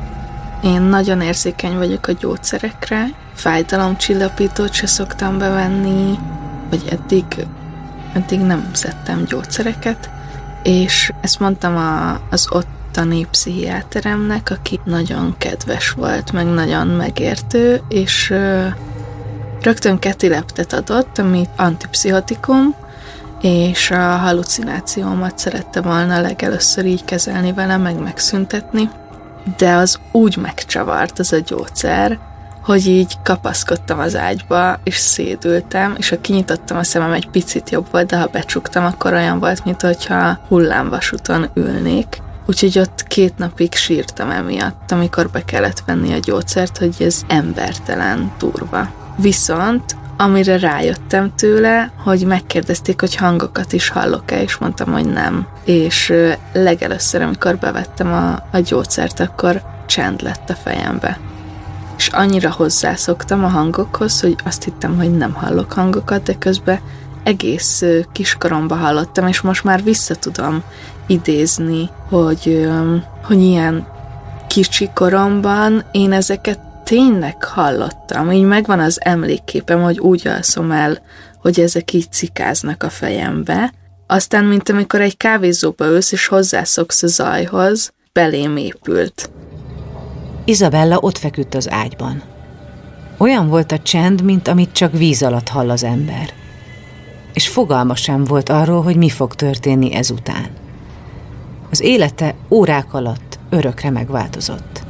Én 0.64 0.82
nagyon 0.82 1.22
érzékeny 1.22 1.78
vagyok 1.78 2.08
a 2.08 2.12
gyógyszerekre, 2.12 3.06
fájdalomcsillapítót 3.34 4.74
se 4.74 4.88
szoktam 4.88 5.38
bevenni, 5.38 6.20
vagy 6.70 6.84
eddig, 6.90 7.26
eddig 8.14 8.40
nem 8.40 8.70
szedtem 8.74 9.24
gyógyszereket, 9.24 10.10
és 10.64 11.14
ezt 11.22 11.40
mondtam 11.40 11.78
a, 11.78 12.20
az 12.30 12.48
ottani 12.50 12.85
pszichiáteremnek, 13.32 14.50
aki 14.50 14.80
nagyon 14.84 15.36
kedves 15.38 15.90
volt, 15.90 16.32
meg 16.32 16.46
nagyon 16.46 16.88
megértő, 16.88 17.82
és 17.90 18.34
rögtön 19.62 20.00
ketileptet 20.00 20.74
adott, 20.74 21.18
ami 21.18 21.48
antipszichotikum, 21.56 22.76
és 23.42 23.92
a 23.92 24.16
halucinációmat 24.16 25.38
szerette 25.38 25.82
volna 25.82 26.22
legelőször 26.22 26.86
így 26.86 27.06
kezelni 27.06 27.54
vele, 27.54 27.78
meg 27.78 28.00
megszüntetni 28.00 28.90
de 29.58 29.74
az 29.74 30.00
úgy 30.12 30.38
megcsavart 30.38 31.20
az 31.20 31.34
a 31.34 31.40
gyógyszer, 31.46 32.20
hogy 32.64 32.88
így 32.88 33.18
kapaszkodtam 33.24 34.00
az 34.00 34.16
ágyba, 34.16 34.80
és 34.84 34.96
szédültem, 34.96 35.96
és 35.98 36.10
ha 36.10 36.22
kinyitottam 36.22 36.78
a 36.78 36.84
szemem, 36.84 37.12
egy 37.12 37.30
picit 37.30 37.70
jobb 37.70 37.88
volt, 37.92 38.06
de 38.06 38.18
ha 38.18 38.28
becsuktam, 38.32 38.86
akkor 38.86 39.14
olyan 39.14 39.40
volt, 39.40 39.66
mint 39.66 39.82
hogyha 39.82 40.40
hullámvasúton 40.48 41.50
ülnék. 41.54 42.22
Úgyhogy 42.46 42.80
ott 42.80 43.04
két 43.08 43.38
napig 43.38 43.74
sírtam 43.74 44.30
emiatt, 44.30 44.92
amikor 44.92 45.30
be 45.30 45.46
kellett 45.46 45.84
venni 45.86 46.14
a 46.14 46.20
gyógyszert, 46.20 46.78
hogy 46.78 46.96
ez 47.00 47.22
embertelen, 47.28 48.32
turva. 48.38 48.92
Viszont 49.18 49.96
amire 50.18 50.58
rájöttem 50.58 51.36
tőle, 51.36 51.92
hogy 52.04 52.26
megkérdezték, 52.26 53.00
hogy 53.00 53.16
hangokat 53.16 53.74
is 53.74 53.90
hallok-e, 53.90 54.42
és 54.42 54.58
mondtam, 54.58 54.92
hogy 54.92 55.06
nem. 55.06 55.48
És 55.64 56.14
legelőször, 56.54 57.22
amikor 57.22 57.58
bevettem 57.58 58.14
a, 58.14 58.58
a 58.58 58.60
gyógyszert, 58.60 59.20
akkor 59.20 59.62
csend 59.86 60.22
lett 60.22 60.50
a 60.50 60.54
fejembe. 60.54 61.20
És 61.98 62.08
annyira 62.08 62.52
hozzászoktam 62.52 63.44
a 63.44 63.48
hangokhoz, 63.48 64.22
hogy 64.22 64.36
azt 64.46 64.64
hittem, 64.64 64.96
hogy 64.98 65.12
nem 65.12 65.34
hallok 65.34 65.72
hangokat, 65.72 66.24
de 66.24 66.34
közben 66.34 66.80
egész 67.24 67.84
kiskoromba 68.12 68.76
hallottam, 68.76 69.28
és 69.28 69.42
most 69.42 69.64
már 69.64 69.84
vissza 69.84 70.16
tudom 70.16 70.64
idézni, 71.08 71.90
hogy, 72.10 72.70
hogy 73.24 73.42
ilyen 73.42 73.88
kicsi 74.48 74.90
koromban 74.94 75.84
én 75.92 76.12
ezeket 76.12 76.60
tényleg 76.84 77.44
hallottam, 77.44 78.32
így 78.32 78.44
megvan 78.44 78.80
az 78.80 79.00
emlékképem, 79.04 79.82
hogy 79.82 80.00
úgy 80.00 80.28
alszom 80.28 80.72
el, 80.72 80.98
hogy 81.42 81.60
ezek 81.60 81.94
így 81.94 82.12
cikáznak 82.12 82.84
a 82.84 82.90
fejembe, 82.90 83.74
aztán, 84.08 84.46
mint 84.46 84.70
amikor 84.70 85.02
egy 85.02 85.18
kávézóba 85.18 85.86
ősz, 85.86 86.12
és 86.12 86.28
hozzászoksz 86.28 87.04
a 87.04 87.08
zajhoz, 87.08 87.94
belém 88.14 88.58
épült. 88.58 89.30
Izabella 90.46 90.98
ott 91.00 91.18
feküdt 91.18 91.56
az 91.56 91.72
ágyban. 91.72 92.22
Olyan 93.18 93.50
volt 93.50 93.72
a 93.72 93.80
csend, 93.80 94.22
mint 94.22 94.48
amit 94.48 94.72
csak 94.72 94.92
víz 94.92 95.24
alatt 95.24 95.48
hall 95.48 95.70
az 95.70 95.84
ember. 95.84 96.34
És 97.34 97.48
fogalma 97.48 97.96
sem 97.96 98.24
volt 98.24 98.50
arról, 98.50 98.84
hogy 98.84 98.96
mi 98.96 99.10
fog 99.10 99.36
történni 99.36 99.94
ezután. 99.94 100.65
Az 101.72 101.82
élete 101.82 102.34
órák 102.50 102.94
alatt 102.94 103.40
örökre 103.50 103.90
megváltozott 103.90 104.84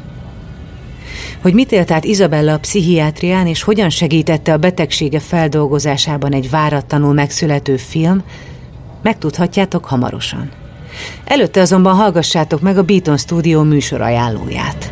hogy 1.45 1.53
mit 1.53 1.71
élt 1.71 1.91
át 1.91 2.03
Izabella 2.03 2.53
a 2.53 2.59
pszichiátrián, 2.59 3.47
és 3.47 3.63
hogyan 3.63 3.89
segítette 3.89 4.53
a 4.53 4.57
betegsége 4.57 5.19
feldolgozásában 5.19 6.33
egy 6.33 6.49
váratlanul 6.49 7.13
megszülető 7.13 7.77
film, 7.77 8.23
megtudhatjátok 9.01 9.85
hamarosan. 9.85 10.49
Előtte 11.25 11.61
azonban 11.61 11.95
hallgassátok 11.95 12.61
meg 12.61 12.77
a 12.77 12.83
Beaton 12.83 13.17
Studio 13.17 13.63
műsor 13.63 14.01
ajánlóját. 14.01 14.91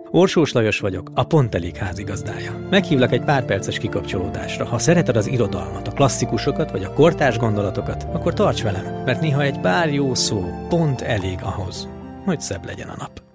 Orsós 0.13 0.51
Lajos 0.51 0.79
vagyok, 0.79 1.11
a 1.13 1.23
Pont 1.23 1.55
Elég 1.55 1.75
házigazdája. 1.75 2.67
Meghívlak 2.69 3.11
egy 3.11 3.23
pár 3.23 3.45
perces 3.45 3.77
kikapcsolódásra. 3.77 4.65
Ha 4.65 4.77
szereted 4.77 5.15
az 5.15 5.27
irodalmat, 5.27 5.87
a 5.87 5.91
klasszikusokat 5.91 6.71
vagy 6.71 6.83
a 6.83 6.93
kortárs 6.93 7.37
gondolatokat, 7.37 8.03
akkor 8.13 8.33
tarts 8.33 8.63
velem, 8.63 9.03
mert 9.05 9.21
néha 9.21 9.41
egy 9.41 9.59
pár 9.59 9.93
jó 9.93 10.13
szó 10.13 10.43
pont 10.69 11.01
elég 11.01 11.39
ahhoz, 11.41 11.87
hogy 12.25 12.41
szebb 12.41 12.65
legyen 12.65 12.87
a 12.87 12.95
nap. 12.97 13.30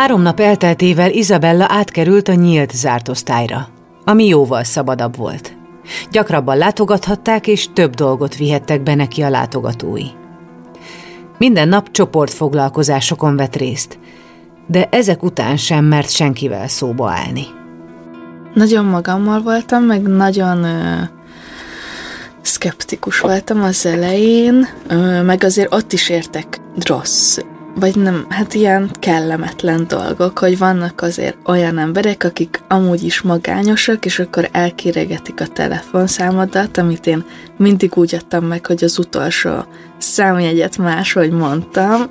Három 0.00 0.22
nap 0.22 0.40
elteltével 0.40 1.10
Izabella 1.10 1.66
átkerült 1.68 2.28
a 2.28 2.34
nyílt 2.34 2.70
zárt 2.70 3.08
osztályra, 3.08 3.68
ami 4.04 4.26
jóval 4.26 4.64
szabadabb 4.64 5.16
volt. 5.16 5.56
Gyakrabban 6.10 6.56
látogathatták, 6.56 7.46
és 7.46 7.68
több 7.72 7.94
dolgot 7.94 8.36
vihettek 8.36 8.82
be 8.82 8.94
neki 8.94 9.22
a 9.22 9.30
látogatói. 9.30 10.04
Minden 11.38 11.68
nap 11.68 11.90
csoportfoglalkozásokon 11.90 13.36
vett 13.36 13.56
részt, 13.56 13.98
de 14.66 14.88
ezek 14.90 15.22
után 15.22 15.56
sem 15.56 15.84
mert 15.84 16.10
senkivel 16.10 16.68
szóba 16.68 17.10
állni. 17.10 17.46
Nagyon 18.54 18.84
magammal 18.84 19.40
voltam, 19.42 19.82
meg 19.82 20.02
nagyon 20.02 20.64
ö, 20.64 21.02
szkeptikus 22.40 23.20
voltam 23.20 23.62
az 23.62 23.86
elején, 23.86 24.66
ö, 24.88 25.22
meg 25.22 25.44
azért 25.44 25.74
ott 25.74 25.92
is 25.92 26.08
értek 26.08 26.60
rossz 26.86 27.38
vagy 27.80 27.96
nem, 27.96 28.26
hát 28.28 28.54
ilyen 28.54 28.90
kellemetlen 28.98 29.86
dolgok, 29.88 30.38
hogy 30.38 30.58
vannak 30.58 31.02
azért 31.02 31.36
olyan 31.46 31.78
emberek, 31.78 32.24
akik 32.24 32.60
amúgy 32.68 33.02
is 33.02 33.20
magányosak, 33.20 34.04
és 34.04 34.18
akkor 34.18 34.48
elkéregetik 34.52 35.40
a 35.40 35.46
telefonszámodat, 35.46 36.78
amit 36.78 37.06
én 37.06 37.24
mindig 37.56 37.96
úgy 37.96 38.14
adtam 38.14 38.44
meg, 38.44 38.66
hogy 38.66 38.84
az 38.84 38.98
utolsó 38.98 39.50
számjegyet 39.98 40.78
máshogy 40.78 41.30
mondtam, 41.30 42.10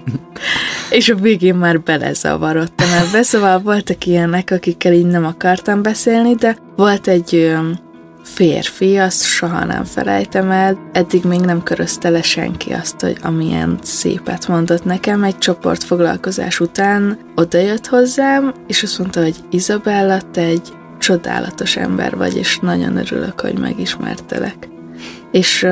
és 0.90 1.08
a 1.08 1.14
végén 1.14 1.54
már 1.54 1.80
belezavarodtam 1.80 2.88
ebbe, 2.92 3.22
szóval 3.22 3.58
voltak 3.58 4.06
ilyenek, 4.06 4.50
akikkel 4.50 4.92
így 4.92 5.06
nem 5.06 5.24
akartam 5.24 5.82
beszélni, 5.82 6.34
de 6.34 6.56
volt 6.76 7.08
egy 7.08 7.56
férfi, 8.22 8.96
azt 8.96 9.22
soha 9.24 9.64
nem 9.64 9.84
felejtem 9.84 10.50
el. 10.50 10.90
Eddig 10.92 11.24
még 11.24 11.40
nem 11.40 11.62
körözte 11.62 12.08
le 12.08 12.22
senki 12.22 12.72
azt, 12.72 13.00
hogy 13.00 13.16
amilyen 13.22 13.78
szépet 13.82 14.48
mondott 14.48 14.84
nekem. 14.84 15.22
Egy 15.22 15.38
csoportfoglalkozás 15.38 16.60
után 16.60 17.18
odajött 17.34 17.86
hozzám, 17.86 18.54
és 18.66 18.82
azt 18.82 18.98
mondta, 18.98 19.22
hogy 19.22 19.36
Izabella, 19.50 20.20
te 20.30 20.40
egy 20.40 20.72
csodálatos 20.98 21.76
ember 21.76 22.16
vagy, 22.16 22.36
és 22.36 22.58
nagyon 22.58 22.96
örülök, 22.96 23.40
hogy 23.40 23.58
megismertelek. 23.58 24.68
És 25.30 25.62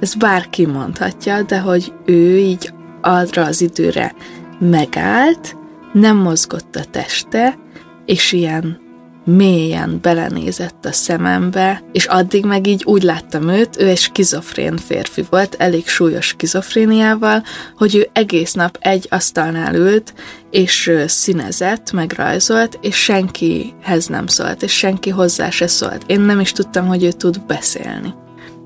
ez 0.00 0.14
bárki 0.14 0.66
mondhatja, 0.66 1.42
de 1.42 1.58
hogy 1.58 1.92
ő 2.04 2.36
így 2.36 2.72
arra 3.00 3.44
az 3.44 3.60
időre 3.60 4.14
megállt, 4.58 5.56
nem 5.92 6.16
mozgott 6.16 6.76
a 6.76 6.84
teste, 6.90 7.58
és 8.06 8.32
ilyen 8.32 8.85
mélyen 9.26 9.98
belenézett 10.02 10.84
a 10.84 10.92
szemembe, 10.92 11.82
és 11.92 12.04
addig 12.04 12.44
meg 12.44 12.66
így 12.66 12.82
úgy 12.84 13.02
láttam 13.02 13.48
őt, 13.48 13.80
ő 13.80 13.88
egy 13.88 13.98
skizofrén 13.98 14.76
férfi 14.76 15.24
volt, 15.30 15.54
elég 15.58 15.88
súlyos 15.88 16.26
skizofréniával, 16.26 17.42
hogy 17.76 17.94
ő 17.94 18.08
egész 18.12 18.52
nap 18.52 18.76
egy 18.80 19.06
asztalnál 19.10 19.74
ült, 19.74 20.14
és 20.50 20.92
színezett, 21.06 21.92
meg 21.92 22.12
rajzolt, 22.12 22.78
és 22.80 22.96
senkihez 22.96 24.06
nem 24.06 24.26
szólt, 24.26 24.62
és 24.62 24.72
senki 24.72 25.10
hozzá 25.10 25.50
se 25.50 25.66
szólt. 25.66 26.02
Én 26.06 26.20
nem 26.20 26.40
is 26.40 26.52
tudtam, 26.52 26.86
hogy 26.86 27.04
ő 27.04 27.12
tud 27.12 27.40
beszélni. 27.46 28.14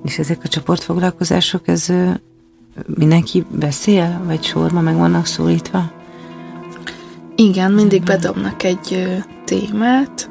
És 0.05 0.19
ezek 0.19 0.41
a 0.45 0.49
csoportfoglalkozások, 0.49 1.69
ez 1.69 1.87
mindenki 2.87 3.45
beszél, 3.51 4.23
vagy 4.27 4.45
sorba 4.45 4.81
meg 4.81 4.97
vannak 4.97 5.27
szólítva? 5.27 5.93
Igen, 7.37 7.73
mindig 7.73 8.03
bedobnak 8.03 8.63
egy 8.63 9.09
témát, 9.45 10.31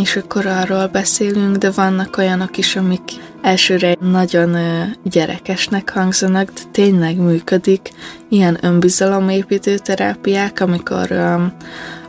és 0.00 0.16
akkor 0.16 0.46
arról 0.46 0.86
beszélünk, 0.86 1.56
de 1.56 1.70
vannak 1.70 2.16
olyanok 2.16 2.56
is, 2.56 2.76
amik 2.76 3.02
elsőre 3.42 3.96
nagyon 4.00 4.56
gyerekesnek 5.02 5.90
hangzanak, 5.90 6.52
de 6.52 6.60
tényleg 6.70 7.16
működik. 7.16 7.90
Ilyen 8.28 8.58
önbizalomépítő 8.60 9.78
terápiák, 9.78 10.60
amikor 10.60 11.12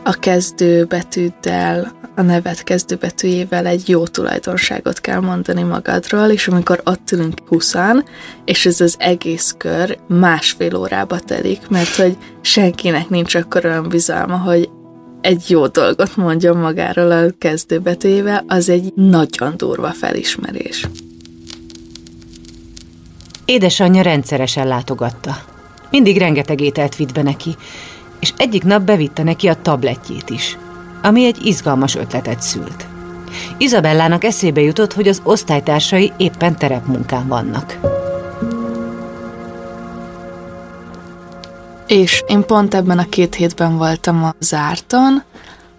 a 0.02 0.12
kezdő 0.20 0.84
betűddel, 0.84 1.98
a 2.16 2.22
nevet 2.22 2.62
kezdő 2.62 2.94
betűjével 2.94 3.66
egy 3.66 3.88
jó 3.88 4.06
tulajdonságot 4.06 5.00
kell 5.00 5.20
mondani 5.20 5.62
magadról, 5.62 6.28
és 6.28 6.48
amikor 6.48 6.80
ott 6.84 7.10
ülünk 7.12 7.38
huszan, 7.48 8.04
és 8.44 8.66
ez 8.66 8.80
az 8.80 8.96
egész 8.98 9.54
kör 9.58 9.98
másfél 10.08 10.76
órába 10.76 11.18
telik, 11.18 11.68
mert 11.68 11.94
hogy 11.94 12.16
senkinek 12.40 13.08
nincs 13.08 13.34
akkor 13.34 13.64
olyan 13.64 13.88
bizalma, 13.88 14.36
hogy 14.36 14.70
egy 15.20 15.50
jó 15.50 15.66
dolgot 15.66 16.16
mondjon 16.16 16.56
magáról 16.56 17.10
a 17.10 17.30
kezdőbetűjével, 17.38 18.44
az 18.48 18.68
egy 18.68 18.92
nagyon 18.94 19.54
durva 19.56 19.90
felismerés. 19.90 20.88
Édesanyja 23.44 24.02
rendszeresen 24.02 24.66
látogatta. 24.66 25.36
Mindig 25.90 26.18
rengeteg 26.18 26.60
ételt 26.60 26.96
vitt 26.96 27.12
be 27.12 27.22
neki, 27.22 27.56
és 28.20 28.32
egyik 28.36 28.64
nap 28.64 28.82
bevitte 28.82 29.22
neki 29.22 29.48
a 29.48 29.62
tabletjét 29.62 30.30
is, 30.30 30.58
ami 31.02 31.24
egy 31.24 31.46
izgalmas 31.46 31.94
ötletet 31.94 32.40
szült. 32.40 32.86
Izabellának 33.58 34.24
eszébe 34.24 34.60
jutott, 34.60 34.92
hogy 34.92 35.08
az 35.08 35.20
osztálytársai 35.24 36.12
éppen 36.16 36.56
terepmunkán 36.56 37.28
vannak. 37.28 37.99
És 41.90 42.22
én 42.26 42.44
pont 42.44 42.74
ebben 42.74 42.98
a 42.98 43.08
két 43.08 43.34
hétben 43.34 43.76
voltam 43.76 44.24
a 44.24 44.34
zárton, 44.40 45.22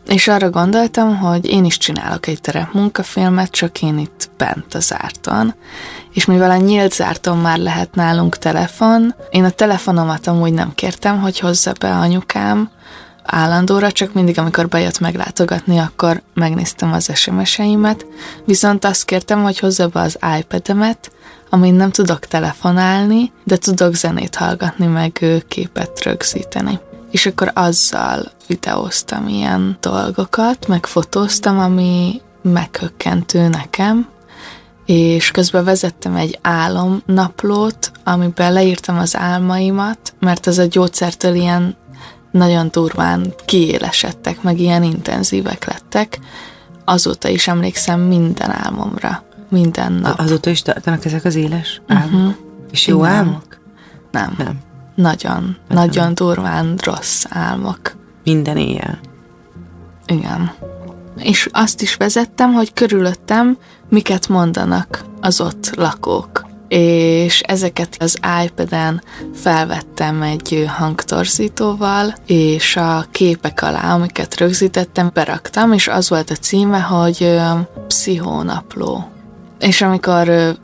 és 0.07 0.27
arra 0.27 0.49
gondoltam, 0.49 1.17
hogy 1.17 1.45
én 1.45 1.65
is 1.65 1.77
csinálok 1.77 2.27
egy 2.27 2.41
terepmunkafilmet, 2.41 3.51
csak 3.51 3.81
én 3.81 3.97
itt 3.97 4.29
bent 4.37 4.73
a 4.73 4.79
zárton. 4.79 5.53
És 6.13 6.25
mivel 6.25 6.51
a 6.51 6.55
nyílt 6.55 6.93
zárton 6.93 7.37
már 7.37 7.57
lehet 7.57 7.95
nálunk 7.95 8.37
telefon, 8.37 9.15
én 9.29 9.43
a 9.43 9.49
telefonomat 9.49 10.27
amúgy 10.27 10.53
nem 10.53 10.71
kértem, 10.75 11.21
hogy 11.21 11.39
hozza 11.39 11.73
be 11.79 11.91
anyukám 11.95 12.69
állandóra, 13.23 13.91
csak 13.91 14.13
mindig, 14.13 14.39
amikor 14.39 14.67
bejött 14.67 14.99
meglátogatni, 14.99 15.77
akkor 15.77 16.21
megnéztem 16.33 16.93
az 16.93 17.11
SMS-eimet, 17.15 18.05
viszont 18.45 18.85
azt 18.85 19.05
kértem, 19.05 19.43
hogy 19.43 19.59
hozza 19.59 19.87
be 19.87 19.99
az 19.99 20.17
iPad-emet, 20.39 21.11
amin 21.53 21.73
nem 21.73 21.91
tudok 21.91 22.19
telefonálni, 22.19 23.31
de 23.43 23.57
tudok 23.57 23.95
zenét 23.95 24.35
hallgatni, 24.35 24.85
meg 24.85 25.43
képet 25.47 26.03
rögzíteni. 26.03 26.79
És 27.11 27.25
akkor 27.25 27.51
azzal 27.53 28.31
videóztam 28.47 29.27
ilyen 29.27 29.77
dolgokat, 29.79 30.67
meg 30.67 30.85
fotóztam, 30.85 31.59
ami 31.59 32.21
meghökkentő 32.41 33.47
nekem, 33.47 34.07
és 34.85 35.31
közben 35.31 35.63
vezettem 35.63 36.15
egy 36.15 36.39
álomnaplót, 36.41 37.91
amiben 38.03 38.53
leírtam 38.53 38.97
az 38.97 39.15
álmaimat, 39.15 40.13
mert 40.19 40.47
ez 40.47 40.57
a 40.57 40.65
gyógyszertől 40.65 41.35
ilyen 41.35 41.75
nagyon 42.31 42.67
durván 42.71 43.33
kiélesedtek, 43.45 44.41
meg 44.41 44.59
ilyen 44.59 44.83
intenzívek 44.83 45.65
lettek. 45.67 46.19
Azóta 46.85 47.27
is 47.27 47.47
emlékszem 47.47 47.99
minden 47.99 48.51
álmomra 48.51 49.23
minden 49.51 49.93
nap. 49.93 50.19
Azóta 50.19 50.49
is 50.49 50.61
tartanak 50.61 51.05
ezek 51.05 51.25
az 51.25 51.35
éles 51.35 51.81
mhm. 51.87 51.97
álmok? 51.97 52.13
Uh-huh. 52.13 52.35
És 52.71 52.87
jó 52.87 52.99
Igen. 52.99 53.11
álmok? 53.11 53.59
Nem. 54.11 54.35
Nem. 54.37 54.59
Nagyon, 54.95 55.57
Nem. 55.67 55.77
nagyon 55.77 56.15
durván 56.15 56.75
rossz 56.83 57.25
álmok. 57.29 57.79
Minden 58.23 58.57
éjjel? 58.57 58.99
Igen. 60.05 60.51
És 61.17 61.49
azt 61.51 61.81
is 61.81 61.95
vezettem, 61.95 62.53
hogy 62.53 62.73
körülöttem 62.73 63.57
miket 63.89 64.27
mondanak 64.27 65.05
az 65.21 65.41
ott 65.41 65.75
lakók. 65.75 66.49
És 66.67 67.39
ezeket 67.39 67.95
az 67.99 68.19
iPad-en 68.45 69.01
felvettem 69.33 70.21
egy 70.21 70.65
hangtorzítóval, 70.77 72.13
és 72.25 72.75
a 72.75 73.05
képek 73.11 73.61
alá, 73.61 73.93
amiket 73.93 74.37
rögzítettem, 74.37 75.11
beraktam, 75.13 75.73
és 75.73 75.87
az 75.87 76.09
volt 76.09 76.29
a 76.29 76.35
címe, 76.35 76.79
hogy 76.79 77.39
pszichónapló 77.87 79.11
és 79.61 79.81
amikor 79.81 80.55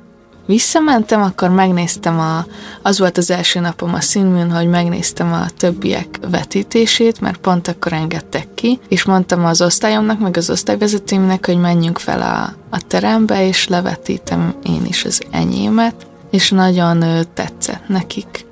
visszamentem, 0.46 1.22
akkor 1.22 1.50
megnéztem 1.50 2.20
a, 2.20 2.46
az 2.82 3.00
volt 3.00 3.18
az 3.18 3.32
első 3.32 3.60
napom 3.60 3.94
a 3.94 4.02
színműn, 4.02 4.52
hogy 4.52 4.68
megnéztem 4.68 5.34
a 5.34 5.50
többiek 5.58 6.20
vetítését, 6.32 7.22
mert 7.22 7.38
pont 7.38 7.68
akkor 7.68 7.94
engedtek 7.94 8.48
ki, 8.54 8.80
és 8.88 9.04
mondtam 9.04 9.46
az 9.46 9.62
osztályomnak, 9.62 10.20
meg 10.20 10.38
az 10.38 10.50
osztályvezetőimnek, 10.50 11.46
hogy 11.46 11.60
menjünk 11.60 12.00
fel 12.00 12.22
a, 12.22 12.56
a 12.76 12.82
terembe, 12.88 13.48
és 13.48 13.68
levetítem 13.68 14.56
én 14.64 14.86
is 14.86 15.06
az 15.06 15.22
enyémet, 15.32 16.08
és 16.32 16.52
nagyon 16.52 17.04
tetszett 17.34 17.88
nekik. 17.88 18.46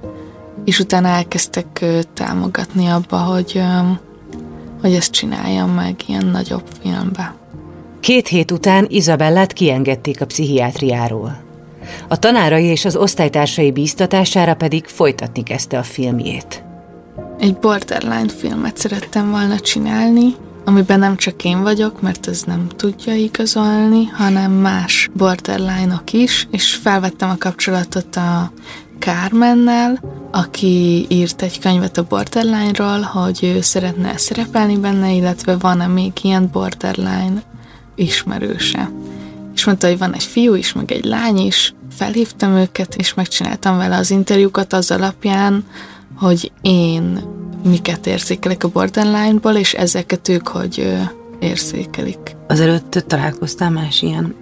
És 0.66 0.80
utána 0.80 1.08
elkezdtek 1.08 1.86
támogatni 2.14 2.88
abba, 2.88 3.18
hogy, 3.18 3.62
hogy 4.82 4.94
ezt 4.94 5.12
csináljam 5.12 5.70
meg 5.70 5.96
ilyen 6.08 6.26
nagyobb 6.26 6.64
filmbe. 6.82 7.36
Két 8.06 8.28
hét 8.28 8.52
után 8.52 8.86
Izabellát 8.90 9.54
kiengedték 9.54 10.22
a 10.22 10.26
pszichiátriáról. 10.26 11.38
A 12.08 12.20
tanárai 12.20 12.64
és 12.64 12.86
az 12.86 12.96
osztálytársai 12.96 13.72
bíztatására 13.72 14.56
pedig 14.56 14.86
folytatni 14.86 15.44
kezdte 15.44 15.78
a 15.78 15.84
filmjét. 15.84 16.64
Egy 17.40 17.56
borderline 17.58 18.30
filmet 18.40 18.78
szerettem 18.78 19.32
volna 19.32 19.60
csinálni, 19.60 20.36
amiben 20.66 21.00
nem 21.00 21.16
csak 21.16 21.44
én 21.44 21.62
vagyok, 21.62 22.02
mert 22.02 22.28
ez 22.28 22.44
nem 22.44 22.68
tudja 22.76 23.14
igazolni, 23.14 24.06
hanem 24.06 24.52
más 24.52 25.10
borderline-ok 25.14 26.14
is, 26.14 26.48
és 26.52 26.76
felvettem 26.76 27.30
a 27.30 27.38
kapcsolatot 27.38 28.16
a 28.16 28.52
Carmennel, 29.00 30.00
aki 30.32 31.06
írt 31.10 31.42
egy 31.42 31.60
könyvet 31.60 31.98
a 31.98 32.06
borderline-ról, 32.10 33.02
hogy 33.02 33.40
ő 33.42 33.62
szeretne 33.62 34.18
szerepelni 34.18 34.78
benne, 34.78 35.12
illetve 35.12 35.58
van-e 35.58 35.88
még 35.88 36.12
ilyen 36.22 36.50
borderline 36.52 37.54
ismerőse. 37.96 38.92
És 39.56 39.66
mondta, 39.66 39.88
hogy 39.88 39.98
van 39.98 40.14
egy 40.14 40.24
fiú 40.24 40.56
is, 40.56 40.74
meg 40.74 40.92
egy 40.92 41.06
lány 41.06 41.38
is, 41.38 41.74
felhívtam 41.96 42.56
őket, 42.56 42.96
és 42.96 43.14
megcsináltam 43.14 43.78
vele 43.78 43.98
az 43.98 44.12
interjúkat 44.12 44.74
az 44.74 44.92
alapján, 44.92 45.66
hogy 46.16 46.52
én 46.62 47.24
miket 47.64 48.08
érzékelek 48.08 48.64
a 48.64 48.70
borderline-ból, 48.70 49.56
és 49.56 49.74
ezeket 49.74 50.30
ők 50.30 50.48
hogy 50.48 50.98
érzékelik. 51.40 52.36
Azelőtt 52.48 53.04
találkoztál 53.08 53.70
más 53.70 54.02
ilyen 54.02 54.36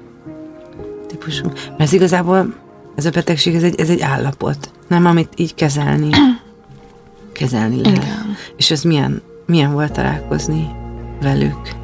típusú? 1.07 1.45
Mert 1.45 1.81
ez 1.81 1.93
igazából 1.93 2.53
ez 2.95 3.05
a 3.05 3.09
betegség, 3.09 3.55
ez 3.55 3.63
egy, 3.63 3.79
ez 3.79 3.89
egy 3.89 4.01
állapot, 4.01 4.71
nem 4.87 5.05
amit 5.05 5.33
így 5.35 5.55
kezelni, 5.55 6.09
kezelni 7.33 7.81
lehet. 7.81 7.97
Igen. 7.97 8.35
És 8.57 8.71
ez 8.71 8.81
milyen, 8.81 9.21
milyen 9.45 9.73
volt 9.73 9.91
találkozni 9.91 10.67
velük? 11.21 11.81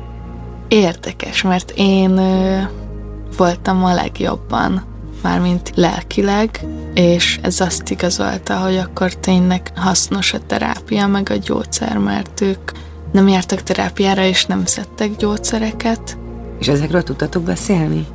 Érdekes, 0.70 1.42
mert 1.42 1.74
én 1.76 2.18
ö, 2.18 2.62
voltam 3.38 3.84
a 3.84 3.94
legjobban, 3.94 4.84
mármint 5.24 5.72
lelkileg, 5.76 6.66
és 6.94 7.40
ez 7.42 7.60
azt 7.60 7.90
igazolta, 7.90 8.58
hogy 8.58 8.78
akkor 8.78 9.14
tényleg 9.14 9.72
hasznos 9.76 10.34
a 10.34 10.40
terápia, 10.48 11.08
meg 11.08 11.30
a 11.30 11.36
gyógyszer, 11.36 11.98
mert 11.98 12.42
ők 12.42 12.72
nem 13.12 13.28
jártak 13.28 13.64
terápiára, 13.64 14.24
és 14.24 14.46
nem 14.46 14.66
szedtek 14.66 15.16
gyógyszereket. 15.16 16.18
És 16.60 16.68
ezekről 16.68 17.04
tudtatok 17.04 17.44
beszélni? 17.44 18.08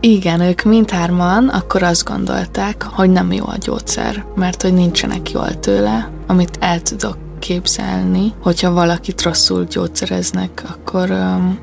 Igen, 0.00 0.40
ők 0.40 0.62
mindhárman 0.62 1.48
akkor 1.48 1.82
azt 1.82 2.04
gondolták, 2.04 2.82
hogy 2.82 3.10
nem 3.10 3.32
jó 3.32 3.46
a 3.46 3.56
gyógyszer, 3.60 4.24
mert 4.34 4.62
hogy 4.62 4.72
nincsenek 4.72 5.30
jól 5.30 5.60
tőle, 5.60 6.10
amit 6.26 6.56
el 6.60 6.80
tudok 6.80 7.27
képzelni, 7.38 8.32
hogyha 8.42 8.72
valakit 8.72 9.22
rosszul 9.22 9.64
gyógyszereznek, 9.64 10.64
akkor, 10.68 11.10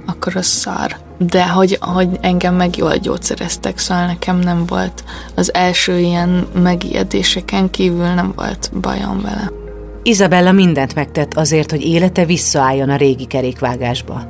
akkor 0.05 0.36
az 0.36 0.45
szar. 0.45 0.95
De 1.17 1.47
hogy, 1.47 1.78
hogy 1.82 2.09
engem 2.21 2.55
meg 2.55 2.78
jól 2.78 2.95
gyógyszereztek, 2.95 3.78
szóval 3.78 4.05
nekem 4.05 4.39
nem 4.39 4.65
volt 4.65 5.03
az 5.36 5.53
első 5.53 5.99
ilyen 5.99 6.47
megijedéseken 6.53 7.69
kívül 7.69 8.13
nem 8.13 8.34
volt 8.36 8.71
bajom 8.82 9.21
vele. 9.21 9.51
Izabella 10.03 10.51
mindent 10.51 10.95
megtett 10.95 11.34
azért, 11.34 11.71
hogy 11.71 11.82
élete 11.82 12.26
visszaálljon 12.26 12.89
a 12.89 12.95
régi 12.95 13.26
kerékvágásba. 13.26 14.28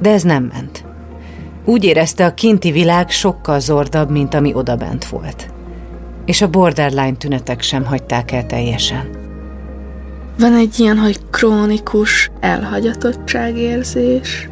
De 0.00 0.10
ez 0.10 0.22
nem 0.22 0.44
ment. 0.44 0.84
Úgy 1.64 1.84
érezte, 1.84 2.24
a 2.24 2.34
kinti 2.34 2.70
világ 2.70 3.10
sokkal 3.10 3.60
zordabb, 3.60 4.10
mint 4.10 4.34
ami 4.34 4.54
odabent 4.54 5.04
volt. 5.04 5.50
És 6.24 6.42
a 6.42 6.48
borderline 6.48 7.16
tünetek 7.16 7.62
sem 7.62 7.84
hagyták 7.84 8.32
el 8.32 8.46
teljesen. 8.46 9.15
Van 10.38 10.54
egy 10.54 10.80
ilyen, 10.80 10.98
hogy 10.98 11.20
krónikus 11.30 12.30
elhagyatottságérzés, 12.40 14.48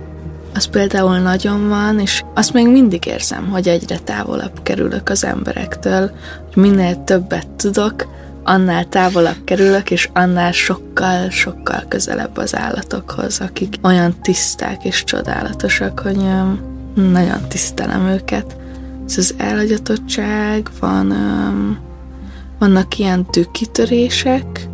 az 0.55 0.64
például 0.64 1.18
nagyon 1.18 1.68
van, 1.68 2.01
és 2.01 2.22
azt 2.35 2.53
még 2.53 2.68
mindig 2.68 3.07
érzem, 3.07 3.49
hogy 3.49 3.68
egyre 3.68 3.99
távolabb 3.99 4.62
kerülök 4.62 5.09
az 5.09 5.24
emberektől, 5.24 6.11
hogy 6.53 6.62
minél 6.62 7.05
többet 7.05 7.49
tudok, 7.49 8.07
annál 8.45 8.89
távolabb 8.89 9.45
kerülök, 9.45 9.91
és 9.91 10.09
annál 10.12 10.53
sokkal-sokkal 10.53 11.85
közelebb 11.89 12.37
az 12.37 12.57
állatokhoz, 12.57 13.41
akik 13.41 13.74
olyan 13.82 14.14
tiszták 14.22 14.85
és 14.85 15.05
csodálatosak, 15.05 16.01
hogy 16.01 16.16
nagyon 16.95 17.49
tisztelem 17.49 18.07
őket. 18.07 18.57
Ez 19.09 19.18
az 19.18 19.35
elhagyatottság, 19.39 20.68
van, 20.80 21.14
vannak 22.59 22.99
ilyen 22.99 23.26
tükkitörések, 23.26 24.68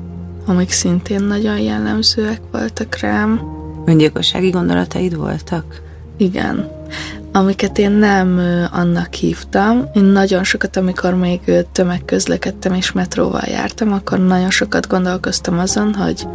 amik 0.46 0.70
szintén 0.70 1.22
nagyon 1.22 1.58
jellemzőek 1.58 2.40
voltak 2.52 2.98
rám. 3.00 3.40
Öngyilkossági 3.86 4.50
gondolataid 4.50 5.16
voltak? 5.16 5.82
Igen. 6.16 6.68
Amiket 7.32 7.78
én 7.78 7.90
nem 7.90 8.40
annak 8.72 9.14
hívtam. 9.14 9.84
Én 9.94 10.04
nagyon 10.04 10.44
sokat, 10.44 10.76
amikor 10.76 11.14
még 11.14 11.40
tömegközlekedtem 11.72 12.74
és 12.74 12.92
metróval 12.92 13.44
jártam, 13.46 13.92
akkor 13.92 14.18
nagyon 14.18 14.50
sokat 14.50 14.88
gondolkoztam 14.88 15.58
azon, 15.58 15.94
hogy 15.94 16.26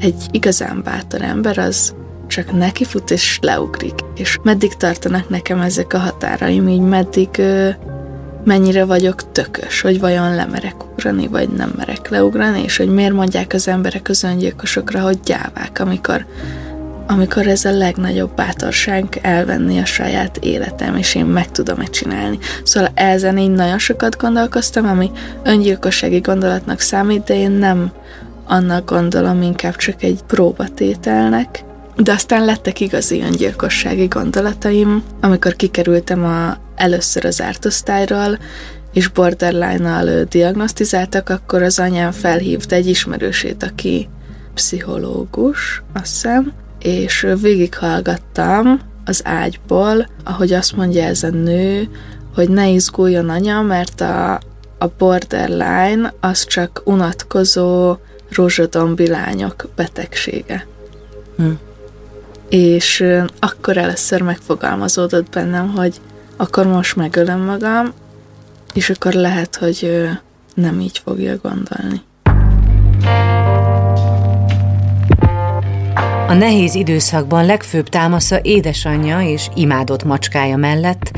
egy 0.00 0.26
igazán 0.30 0.82
bátor 0.84 1.22
ember 1.22 1.58
az 1.58 1.94
csak 2.26 2.52
nekifut 2.52 3.10
és 3.10 3.38
leugrik. 3.42 3.94
És 4.14 4.38
meddig 4.42 4.74
tartanak 4.74 5.28
nekem 5.28 5.60
ezek 5.60 5.92
a 5.92 5.98
határaim, 5.98 6.68
így 6.68 6.80
meddig 6.80 7.28
mennyire 8.46 8.84
vagyok 8.84 9.32
tökös, 9.32 9.80
hogy 9.80 10.00
vajon 10.00 10.34
lemerek 10.34 10.74
ugrani, 10.92 11.26
vagy 11.26 11.48
nem 11.48 11.72
merek 11.76 12.08
leugrani, 12.08 12.62
és 12.62 12.76
hogy 12.76 12.88
miért 12.88 13.12
mondják 13.12 13.52
az 13.52 13.68
emberek 13.68 14.08
az 14.08 14.22
öngyilkosokra, 14.22 15.00
hogy 15.00 15.20
gyávák, 15.24 15.80
amikor, 15.80 16.26
amikor 17.06 17.46
ez 17.46 17.64
a 17.64 17.70
legnagyobb 17.70 18.34
bátorság 18.34 19.18
elvenni 19.22 19.78
a 19.78 19.84
saját 19.84 20.36
életem, 20.36 20.96
és 20.96 21.14
én 21.14 21.24
meg 21.24 21.50
tudom-e 21.50 21.84
csinálni. 21.84 22.38
Szóval 22.62 22.90
ezen 22.94 23.38
így 23.38 23.50
nagyon 23.50 23.78
sokat 23.78 24.16
gondolkoztam, 24.16 24.86
ami 24.86 25.10
öngyilkossági 25.42 26.18
gondolatnak 26.18 26.80
számít, 26.80 27.24
de 27.24 27.34
én 27.34 27.50
nem 27.50 27.92
annak 28.44 28.90
gondolom, 28.90 29.42
inkább 29.42 29.76
csak 29.76 30.02
egy 30.02 30.20
próbatételnek, 30.26 31.64
de 31.96 32.12
aztán 32.12 32.44
lettek 32.44 32.80
igazi 32.80 33.20
öngyilkossági 33.20 34.06
gondolataim, 34.06 35.02
amikor 35.20 35.52
kikerültem 35.54 36.24
a, 36.24 36.56
először 36.74 37.24
az 37.24 37.42
ártosztályról, 37.42 38.38
és 38.92 39.08
borderline-nal 39.08 40.24
diagnosztizáltak, 40.24 41.28
akkor 41.28 41.62
az 41.62 41.78
anyám 41.78 42.12
felhívta 42.12 42.74
egy 42.74 42.86
ismerősét, 42.86 43.62
aki 43.62 44.08
pszichológus, 44.54 45.82
azt 45.92 46.12
hiszem, 46.12 46.52
és 46.78 47.26
végighallgattam 47.40 48.80
az 49.04 49.20
ágyból, 49.24 50.08
ahogy 50.24 50.52
azt 50.52 50.76
mondja 50.76 51.02
ez 51.02 51.22
a 51.22 51.30
nő, 51.30 51.88
hogy 52.34 52.48
ne 52.48 52.68
izguljon 52.68 53.28
anya, 53.28 53.62
mert 53.62 54.00
a, 54.00 54.40
a 54.78 54.86
borderline 54.98 56.14
az 56.20 56.44
csak 56.44 56.82
unatkozó 56.84 57.96
rózsadombi 58.30 59.08
lányok 59.08 59.68
betegsége. 59.74 60.66
Hm 61.36 61.50
és 62.48 63.04
akkor 63.38 63.76
először 63.76 64.22
megfogalmazódott 64.22 65.30
bennem, 65.30 65.70
hogy 65.70 66.00
akkor 66.36 66.66
most 66.66 66.96
megölöm 66.96 67.40
magam, 67.40 67.92
és 68.74 68.90
akkor 68.90 69.12
lehet, 69.12 69.56
hogy 69.56 70.08
nem 70.54 70.80
így 70.80 71.00
fogja 71.04 71.36
gondolni. 71.42 72.00
A 76.28 76.32
nehéz 76.34 76.74
időszakban 76.74 77.46
legfőbb 77.46 77.88
támasza 77.88 78.40
édesanyja 78.42 79.20
és 79.20 79.48
imádott 79.54 80.04
macskája 80.04 80.56
mellett 80.56 81.10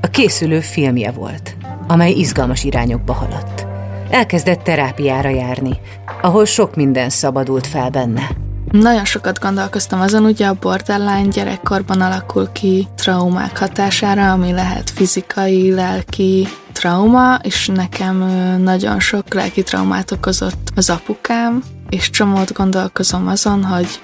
a 0.00 0.06
készülő 0.06 0.60
filmje 0.60 1.10
volt, 1.10 1.56
amely 1.86 2.12
izgalmas 2.12 2.64
irányokba 2.64 3.12
haladt. 3.12 3.66
Elkezdett 4.10 4.62
terápiára 4.62 5.28
járni, 5.28 5.80
ahol 6.20 6.44
sok 6.44 6.76
minden 6.76 7.08
szabadult 7.10 7.66
fel 7.66 7.90
benne– 7.90 8.30
nagyon 8.72 9.04
sokat 9.04 9.40
gondolkoztam 9.40 10.00
azon, 10.00 10.24
ugye 10.24 10.46
a 10.46 10.56
borderline 10.60 11.28
gyerekkorban 11.28 12.00
alakul 12.00 12.48
ki 12.52 12.88
traumák 12.96 13.58
hatására, 13.58 14.32
ami 14.32 14.52
lehet 14.52 14.90
fizikai, 14.90 15.70
lelki 15.74 16.48
trauma, 16.72 17.38
és 17.42 17.66
nekem 17.66 18.16
nagyon 18.62 19.00
sok 19.00 19.34
lelki 19.34 19.62
traumát 19.62 20.10
okozott 20.10 20.72
az 20.74 20.90
apukám, 20.90 21.62
és 21.88 22.10
csomót 22.10 22.52
gondolkozom 22.52 23.28
azon, 23.28 23.64
hogy, 23.64 24.00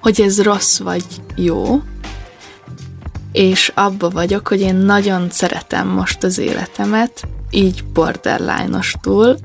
hogy 0.00 0.20
ez 0.20 0.42
rossz 0.42 0.78
vagy 0.78 1.04
jó, 1.34 1.82
és 3.32 3.72
abba 3.74 4.10
vagyok, 4.10 4.48
hogy 4.48 4.60
én 4.60 4.76
nagyon 4.76 5.26
szeretem 5.30 5.88
most 5.88 6.22
az 6.22 6.38
életemet, 6.38 7.28
így 7.50 7.84
borderline-ostul, 7.92 9.36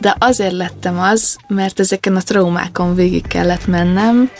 de 0.00 0.16
azért 0.18 0.52
lettem 0.52 0.98
az, 0.98 1.36
mert 1.48 1.80
ezeken 1.80 2.16
a 2.16 2.20
traumákon 2.20 2.94
végig 2.94 3.26
kellett 3.26 3.66
mennem, 3.66 4.30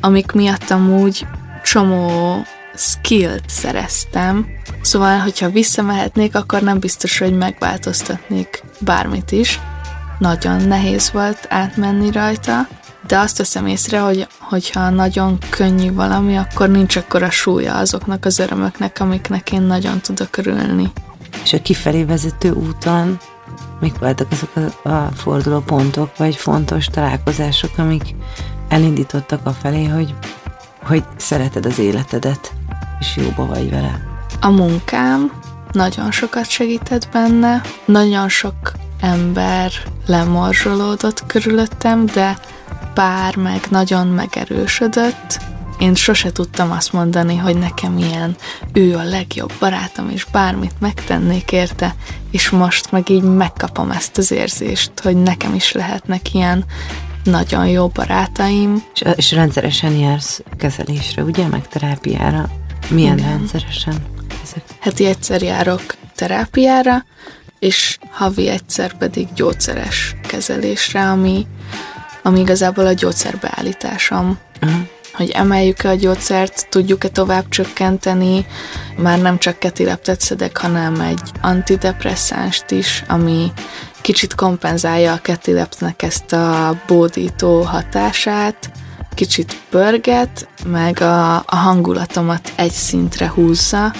amik 0.00 0.32
miatt 0.32 0.70
amúgy 0.70 1.26
csomó 1.62 2.36
skillt 2.76 3.44
szereztem, 3.46 4.46
szóval, 4.80 5.18
hogyha 5.18 5.50
visszamehetnék, 5.50 6.34
akkor 6.34 6.62
nem 6.62 6.78
biztos, 6.78 7.18
hogy 7.18 7.36
megváltoztatnék 7.36 8.62
bármit 8.80 9.32
is. 9.32 9.60
Nagyon 10.18 10.62
nehéz 10.62 11.10
volt 11.10 11.46
átmenni 11.48 12.10
rajta, 12.10 12.68
de 13.06 13.18
azt 13.18 13.38
veszem 13.38 13.66
észre, 13.66 13.98
hogy 13.98 14.26
hogyha 14.38 14.90
nagyon 14.90 15.38
könnyű 15.50 15.92
valami, 15.92 16.36
akkor 16.36 16.68
nincs 16.68 16.96
akkor 16.96 17.22
a 17.22 17.30
súlya 17.30 17.74
azoknak 17.74 18.24
az 18.24 18.38
örömöknek, 18.38 19.00
amiknek 19.00 19.52
én 19.52 19.62
nagyon 19.62 20.00
tudok 20.00 20.36
örülni. 20.36 20.92
És 21.42 21.52
a 21.52 21.62
kifelé 21.62 22.04
vezető 22.04 22.50
úton 22.50 23.18
mik 23.80 23.98
voltak 23.98 24.26
azok 24.30 24.50
a, 24.82 24.88
a 24.88 25.10
forduló 25.14 25.60
pontok, 25.60 26.16
vagy 26.16 26.36
fontos 26.36 26.86
találkozások, 26.86 27.70
amik 27.76 28.14
elindítottak 28.68 29.46
a 29.46 29.50
felé, 29.50 29.84
hogy, 29.84 30.14
hogy 30.82 31.04
szereted 31.16 31.66
az 31.66 31.78
életedet, 31.78 32.52
és 33.00 33.16
jóba 33.16 33.46
vagy 33.46 33.70
vele. 33.70 34.00
A 34.40 34.50
munkám 34.50 35.32
nagyon 35.72 36.10
sokat 36.10 36.48
segített 36.48 37.08
benne, 37.12 37.62
nagyon 37.84 38.28
sok 38.28 38.72
ember 39.00 39.72
lemorzsolódott 40.06 41.26
körülöttem, 41.26 42.06
de 42.06 42.38
pár 42.94 43.36
meg 43.36 43.60
nagyon 43.70 44.06
megerősödött, 44.06 45.40
én 45.78 45.94
sose 45.94 46.32
tudtam 46.32 46.70
azt 46.70 46.92
mondani, 46.92 47.36
hogy 47.36 47.56
nekem 47.56 47.98
ilyen 47.98 48.36
ő 48.72 48.96
a 48.96 49.02
legjobb 49.02 49.52
barátom, 49.58 50.10
és 50.10 50.24
bármit 50.24 50.80
megtennék 50.80 51.52
érte, 51.52 51.94
és 52.30 52.50
most 52.50 52.92
meg 52.92 53.08
így 53.08 53.22
megkapom 53.22 53.90
ezt 53.90 54.18
az 54.18 54.30
érzést, 54.30 54.92
hogy 55.02 55.16
nekem 55.16 55.54
is 55.54 55.72
lehetnek 55.72 56.34
ilyen 56.34 56.64
nagyon 57.24 57.66
jó 57.66 57.88
barátaim. 57.88 58.82
És, 58.94 59.02
és 59.14 59.32
rendszeresen 59.32 59.92
jársz 59.92 60.42
kezelésre, 60.58 61.22
ugye, 61.22 61.46
meg 61.46 61.68
terápiára? 61.68 62.50
Milyen 62.90 63.18
Igen. 63.18 63.30
rendszeresen? 63.30 63.94
Ezek? 64.44 64.62
Heti 64.80 65.04
egyszer 65.06 65.42
járok 65.42 65.94
terápiára, 66.14 67.04
és 67.58 67.98
havi 68.10 68.48
egyszer 68.48 68.96
pedig 68.96 69.28
gyógyszeres 69.34 70.14
kezelésre, 70.26 71.10
ami, 71.10 71.46
ami 72.22 72.40
igazából 72.40 72.86
a 72.86 72.92
gyógyszerbeállításom. 72.92 74.38
Uh-huh 74.62 74.88
hogy 75.18 75.30
emeljük-e 75.30 75.88
a 75.88 75.94
gyógyszert, 75.94 76.66
tudjuk-e 76.70 77.08
tovább 77.08 77.48
csökkenteni, 77.48 78.46
már 78.96 79.18
nem 79.18 79.38
csak 79.38 79.58
ketileptet 79.58 80.20
szedek, 80.20 80.56
hanem 80.56 81.00
egy 81.00 81.20
antidepresszánst 81.40 82.70
is, 82.70 83.04
ami 83.08 83.52
kicsit 84.00 84.34
kompenzálja 84.34 85.12
a 85.12 85.20
ketileptnek 85.22 86.02
ezt 86.02 86.32
a 86.32 86.76
bódító 86.86 87.62
hatását, 87.62 88.70
kicsit 89.14 89.60
pörget, 89.70 90.48
meg 90.66 91.00
a, 91.00 91.34
a 91.36 91.56
hangulatomat 91.56 92.52
egy 92.56 92.72
szintre 92.72 93.28
húzza, 93.28 93.92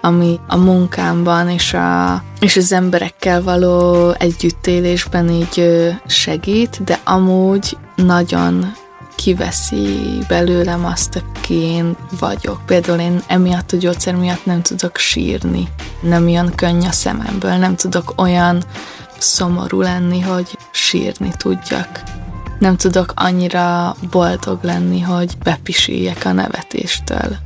ami 0.00 0.40
a 0.48 0.56
munkámban 0.56 1.48
és, 1.48 1.74
a, 1.74 2.22
és 2.40 2.56
az 2.56 2.72
emberekkel 2.72 3.42
való 3.42 4.10
együttélésben 4.18 5.30
így 5.30 5.90
segít, 6.06 6.84
de 6.84 7.00
amúgy 7.04 7.76
nagyon 7.96 8.72
kiveszi 9.16 10.18
belőlem 10.28 10.84
azt, 10.84 11.16
aki 11.16 11.54
én 11.54 11.96
vagyok. 12.18 12.66
Például 12.66 13.00
én 13.00 13.22
emiatt 13.26 13.72
a 13.72 13.76
gyógyszer 13.76 14.14
miatt 14.14 14.44
nem 14.44 14.62
tudok 14.62 14.96
sírni, 14.96 15.68
nem 16.00 16.28
jön 16.28 16.54
könny 16.54 16.86
a 16.86 16.92
szememből, 16.92 17.54
nem 17.54 17.76
tudok 17.76 18.12
olyan 18.16 18.62
szomorú 19.18 19.80
lenni, 19.80 20.20
hogy 20.20 20.58
sírni 20.70 21.32
tudjak. 21.36 22.02
Nem 22.58 22.76
tudok 22.76 23.12
annyira 23.14 23.96
boldog 24.10 24.58
lenni, 24.62 25.00
hogy 25.00 25.38
bepisíjek 25.42 26.24
a 26.24 26.32
nevetéstől. 26.32 27.36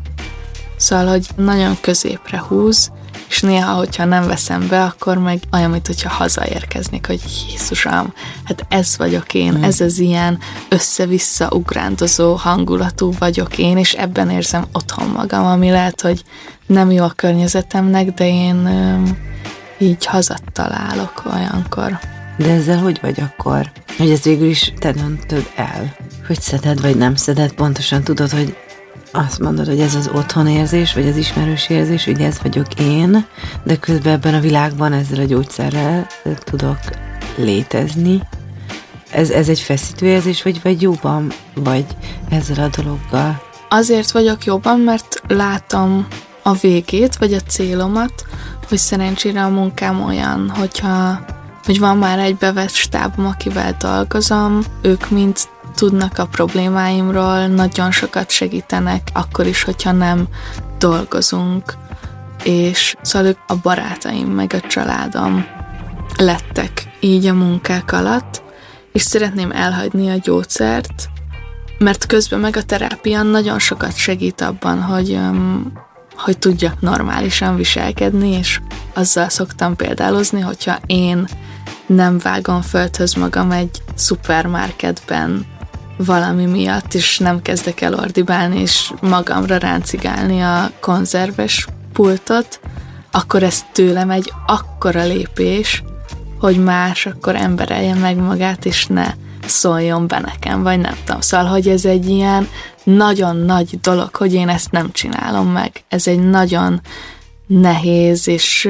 Szóval, 0.76 1.06
hogy 1.06 1.26
nagyon 1.36 1.76
középre 1.80 2.38
húz, 2.38 2.90
és 3.28 3.40
néha, 3.40 3.72
hogyha 3.72 4.04
nem 4.04 4.26
veszem 4.26 4.68
be, 4.68 4.84
akkor 4.84 5.18
meg 5.18 5.40
olyan, 5.52 5.70
mint 5.70 5.86
hogyha 5.86 6.08
hazaérkeznék, 6.08 7.06
hogy 7.06 7.20
Jézusom, 7.48 8.12
hát 8.44 8.66
ez 8.68 8.96
vagyok 8.96 9.34
én, 9.34 9.52
mm. 9.52 9.62
ez 9.62 9.80
az 9.80 9.98
ilyen 9.98 10.38
össze-vissza 10.68 11.48
ugrándozó 11.50 12.34
hangulatú 12.34 13.12
vagyok 13.18 13.58
én, 13.58 13.76
és 13.76 13.92
ebben 13.92 14.30
érzem 14.30 14.64
otthon 14.72 15.08
magam, 15.08 15.44
ami 15.46 15.70
lehet, 15.70 16.00
hogy 16.00 16.22
nem 16.66 16.90
jó 16.90 17.04
a 17.04 17.12
környezetemnek, 17.16 18.10
de 18.10 18.28
én 18.28 18.66
öm, 18.66 19.18
így 19.78 20.06
hazat 20.06 20.42
találok 20.52 21.22
olyankor. 21.34 21.98
De 22.36 22.50
ezzel 22.50 22.78
hogy 22.78 22.98
vagy 23.02 23.20
akkor? 23.20 23.70
Hogy 23.96 24.10
ez 24.10 24.22
végül 24.22 24.48
is 24.48 24.72
te 24.78 24.92
döntöd 24.92 25.50
el, 25.56 25.96
hogy 26.26 26.40
szeded 26.40 26.80
vagy 26.80 26.96
nem 26.96 27.14
szeded, 27.14 27.52
pontosan 27.52 28.02
tudod, 28.02 28.30
hogy 28.30 28.56
azt 29.12 29.38
mondod, 29.38 29.66
hogy 29.66 29.80
ez 29.80 29.94
az 29.94 30.10
otthonérzés, 30.14 30.94
vagy 30.94 31.08
az 31.08 31.16
ismerős 31.16 31.68
érzés, 31.68 32.04
hogy 32.04 32.20
ez 32.20 32.38
vagyok 32.42 32.66
én, 32.80 33.26
de 33.62 33.76
közben 33.76 34.12
ebben 34.12 34.34
a 34.34 34.40
világban 34.40 34.92
ezzel 34.92 35.18
a 35.18 35.24
gyógyszerrel 35.24 36.06
tudok 36.44 36.78
létezni. 37.36 38.22
Ez, 39.10 39.30
ez 39.30 39.48
egy 39.48 39.60
feszítő 39.60 40.06
érzés, 40.06 40.42
vagy, 40.42 40.62
vagy 40.62 40.82
jóban 40.82 41.32
vagy 41.54 41.86
ezzel 42.28 42.64
a 42.64 42.82
dologgal? 42.82 43.42
Azért 43.68 44.10
vagyok 44.10 44.44
jobban, 44.44 44.80
mert 44.80 45.22
látom 45.28 46.06
a 46.42 46.52
végét, 46.52 47.16
vagy 47.16 47.32
a 47.32 47.40
célomat, 47.40 48.26
hogy 48.68 48.78
szerencsére 48.78 49.44
a 49.44 49.48
munkám 49.48 50.04
olyan, 50.04 50.50
hogyha 50.50 51.24
hogy 51.64 51.78
van 51.78 51.96
már 51.96 52.18
egy 52.18 52.36
bevett 52.36 52.72
stábom, 52.72 53.26
akivel 53.26 53.76
dolgozom, 53.78 54.62
ők 54.82 55.10
mind 55.10 55.36
tudnak 55.78 56.18
a 56.18 56.26
problémáimról, 56.26 57.46
nagyon 57.46 57.90
sokat 57.90 58.30
segítenek, 58.30 59.08
akkor 59.12 59.46
is, 59.46 59.62
hogyha 59.62 59.92
nem 59.92 60.28
dolgozunk, 60.78 61.74
és 62.42 62.96
szóval 63.02 63.28
ők 63.28 63.38
a 63.46 63.56
barátaim, 63.56 64.26
meg 64.26 64.52
a 64.52 64.66
családom 64.66 65.46
lettek 66.16 66.88
így 67.00 67.26
a 67.26 67.34
munkák 67.34 67.92
alatt, 67.92 68.42
és 68.92 69.02
szeretném 69.02 69.50
elhagyni 69.50 70.10
a 70.10 70.18
gyógyszert, 70.22 71.08
mert 71.78 72.06
közben 72.06 72.40
meg 72.40 72.56
a 72.56 72.62
terápia 72.62 73.22
nagyon 73.22 73.58
sokat 73.58 73.96
segít 73.96 74.40
abban, 74.40 74.82
hogy, 74.82 75.18
hogy 76.16 76.38
tudjak 76.38 76.80
normálisan 76.80 77.56
viselkedni, 77.56 78.28
és 78.28 78.60
azzal 78.94 79.28
szoktam 79.28 79.76
példálozni, 79.76 80.40
hogyha 80.40 80.78
én 80.86 81.28
nem 81.86 82.18
vágom 82.18 82.62
földhöz 82.62 83.14
magam 83.14 83.50
egy 83.50 83.82
szupermarketben 83.94 85.46
valami 85.98 86.44
miatt, 86.46 86.94
és 86.94 87.18
nem 87.18 87.42
kezdek 87.42 87.80
el 87.80 87.94
ordibálni, 87.94 88.60
és 88.60 88.92
magamra 89.00 89.56
ráncigálni 89.56 90.40
a 90.40 90.70
konzerves 90.80 91.66
pultot, 91.92 92.60
akkor 93.10 93.42
ez 93.42 93.64
tőlem 93.72 94.10
egy 94.10 94.32
akkora 94.46 95.04
lépés, 95.04 95.82
hogy 96.40 96.62
más 96.62 97.06
akkor 97.06 97.36
emberelje 97.36 97.94
meg 97.94 98.16
magát, 98.16 98.64
és 98.64 98.86
ne 98.86 99.14
szóljon 99.46 100.06
be 100.06 100.18
nekem, 100.18 100.62
vagy 100.62 100.78
nem 100.80 100.94
tudom. 101.04 101.20
Szóval, 101.20 101.46
hogy 101.46 101.68
ez 101.68 101.84
egy 101.84 102.08
ilyen 102.08 102.48
nagyon 102.84 103.36
nagy 103.36 103.80
dolog, 103.80 104.14
hogy 104.16 104.34
én 104.34 104.48
ezt 104.48 104.70
nem 104.70 104.92
csinálom 104.92 105.48
meg. 105.48 105.84
Ez 105.88 106.06
egy 106.06 106.20
nagyon 106.20 106.80
nehéz 107.46 108.28
és 108.28 108.68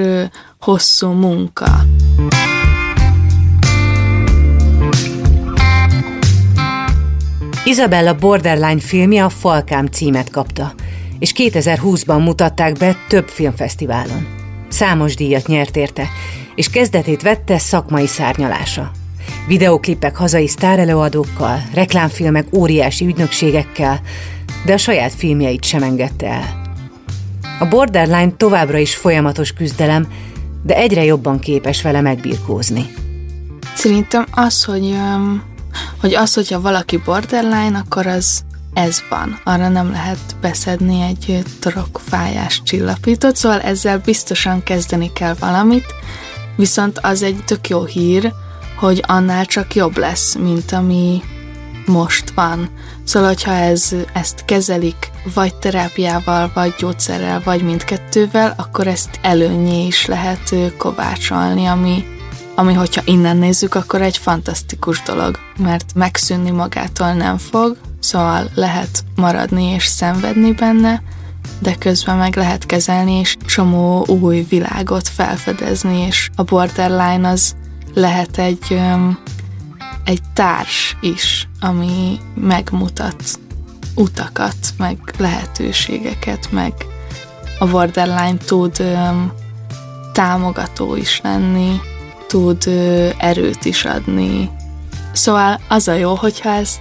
hosszú 0.61 1.09
munka. 1.09 1.85
Isabella 7.65 8.15
Borderline 8.15 8.81
filmje 8.81 9.25
a 9.25 9.29
Falkám 9.29 9.87
címet 9.87 10.31
kapta, 10.31 10.75
és 11.19 11.33
2020-ban 11.37 12.25
mutatták 12.25 12.73
be 12.73 12.97
több 13.09 13.29
filmfesztiválon. 13.29 14.27
Számos 14.69 15.15
díjat 15.15 15.47
nyert 15.47 15.77
érte, 15.77 16.09
és 16.55 16.71
kezdetét 16.71 17.23
vette 17.23 17.59
szakmai 17.59 18.07
szárnyalása. 18.07 18.91
Videoklipek 19.47 20.17
hazai 20.17 20.49
sztárelőadókkal, 20.49 21.63
reklámfilmek 21.75 22.47
óriási 22.57 23.07
ügynökségekkel, 23.07 24.01
de 24.65 24.73
a 24.73 24.79
saját 24.79 25.13
filmjeit 25.15 25.65
sem 25.65 25.83
engedte 25.83 26.27
el. 26.27 26.63
A 27.59 27.69
Borderline 27.69 28.33
továbbra 28.37 28.79
is 28.79 28.97
folyamatos 28.97 29.53
küzdelem, 29.53 30.07
de 30.63 30.77
egyre 30.77 31.05
jobban 31.05 31.39
képes 31.39 31.83
vele 31.83 32.01
megbirkózni. 32.01 32.87
Szerintem 33.75 34.27
az, 34.31 34.65
hogy 34.65 34.83
um, 34.83 35.48
hogy 36.01 36.14
az, 36.14 36.35
hogyha 36.35 36.61
valaki 36.61 36.97
borderline, 36.97 37.79
akkor 37.79 38.07
az 38.07 38.43
ez 38.75 39.03
van. 39.09 39.41
Arra 39.45 39.69
nem 39.69 39.91
lehet 39.91 40.37
beszedni 40.41 41.01
egy 41.01 41.43
torokfájás 41.61 42.62
csillapítót, 42.62 43.37
szóval 43.37 43.61
ezzel 43.61 43.99
biztosan 43.99 44.62
kezdeni 44.62 45.12
kell 45.12 45.35
valamit, 45.41 45.87
viszont 46.57 46.99
az 46.99 47.23
egy 47.23 47.45
tök 47.45 47.69
jó 47.69 47.85
hír, 47.85 48.33
hogy 48.79 49.03
annál 49.07 49.45
csak 49.47 49.75
jobb 49.75 49.97
lesz, 49.97 50.35
mint 50.35 50.73
ami 50.73 51.23
most 51.87 52.31
van. 52.31 52.71
Szóval, 53.05 53.29
hogyha 53.29 53.53
ez, 53.53 53.95
ezt 54.12 54.45
kezelik 54.45 55.11
vagy 55.35 55.55
terápiával, 55.55 56.51
vagy 56.55 56.75
gyógyszerrel, 56.79 57.41
vagy 57.45 57.62
mindkettővel, 57.62 58.55
akkor 58.57 58.87
ezt 58.87 59.19
előnyé 59.23 59.87
is 59.87 60.07
lehet 60.07 60.55
kovácsolni, 60.77 61.66
ami 61.66 62.05
ami 62.59 62.75
hogyha 62.75 63.03
innen 63.05 63.37
nézzük, 63.37 63.75
akkor 63.75 64.03
egy 64.03 64.17
fantasztikus 64.17 65.03
dolog, 65.03 65.39
mert 65.59 65.95
megszűnni 65.95 66.51
magától 66.51 67.13
nem 67.13 67.37
fog, 67.37 67.77
szóval 68.01 68.51
lehet 68.55 69.05
maradni 69.17 69.65
és 69.65 69.85
szenvedni 69.85 70.53
benne, 70.53 71.03
de 71.59 71.75
közben 71.75 72.17
meg 72.17 72.37
lehet 72.37 72.67
kezelni 72.67 73.13
és 73.13 73.37
csomó 73.47 74.07
új 74.07 74.47
világot 74.49 75.09
felfedezni, 75.09 75.99
és 76.07 76.31
a 76.37 76.43
borderline 76.43 77.29
az 77.29 77.57
lehet 77.95 78.39
egy, 78.39 78.81
egy 80.05 80.23
társ 80.33 80.97
is, 81.01 81.49
ami 81.61 82.19
megmutat 82.35 83.23
utakat, 83.95 84.57
meg 84.77 84.99
lehetőségeket, 85.19 86.49
meg 86.53 86.73
a 87.59 87.67
borderline 87.67 88.37
tud 88.47 88.83
támogató 90.13 90.97
is 90.97 91.21
lenni, 91.23 91.81
tud 92.29 92.70
erőt 93.18 93.64
is 93.64 93.85
adni. 93.85 94.51
Szóval 95.12 95.61
az 95.68 95.89
a 95.89 95.93
jó, 95.93 96.14
hogyha 96.14 96.51
ezt 96.51 96.81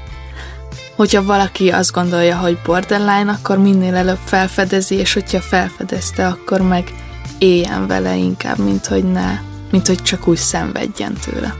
hogyha 0.95 1.23
valaki 1.23 1.69
azt 1.69 1.91
gondolja, 1.91 2.37
hogy 2.37 2.57
borderline, 2.65 3.31
akkor 3.31 3.57
minél 3.57 3.95
előbb 3.95 4.19
felfedezi, 4.25 4.95
és 4.95 5.13
hogyha 5.13 5.39
felfedezte, 5.39 6.27
akkor 6.27 6.61
meg 6.61 6.93
éljen 7.37 7.87
vele 7.87 8.15
inkább, 8.15 8.57
mint 8.57 8.85
hogy 8.85 9.11
ne, 9.11 9.39
mint 9.71 9.87
hogy 9.87 10.01
csak 10.01 10.27
úgy 10.27 10.37
szenvedjen 10.37 11.13
tőle. 11.25 11.55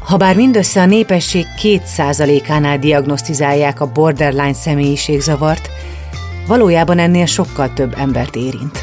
Habár 0.00 0.36
mindössze 0.36 0.80
a 0.80 0.86
népesség 0.86 1.46
2%-ánál 1.62 2.78
diagnosztizálják 2.78 3.80
a 3.80 3.92
borderline 3.92 4.54
személyiségzavart, 4.54 5.68
valójában 6.46 6.98
ennél 6.98 7.26
sokkal 7.26 7.72
több 7.72 7.94
embert 7.98 8.36
érint. 8.36 8.78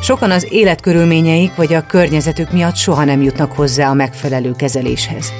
Sokan 0.00 0.30
az 0.30 0.46
életkörülményeik 0.50 1.54
vagy 1.54 1.74
a 1.74 1.86
környezetük 1.86 2.52
miatt 2.52 2.76
soha 2.76 3.04
nem 3.04 3.22
jutnak 3.22 3.52
hozzá 3.52 3.90
a 3.90 3.94
megfelelő 3.94 4.52
kezeléshez. 4.52 5.32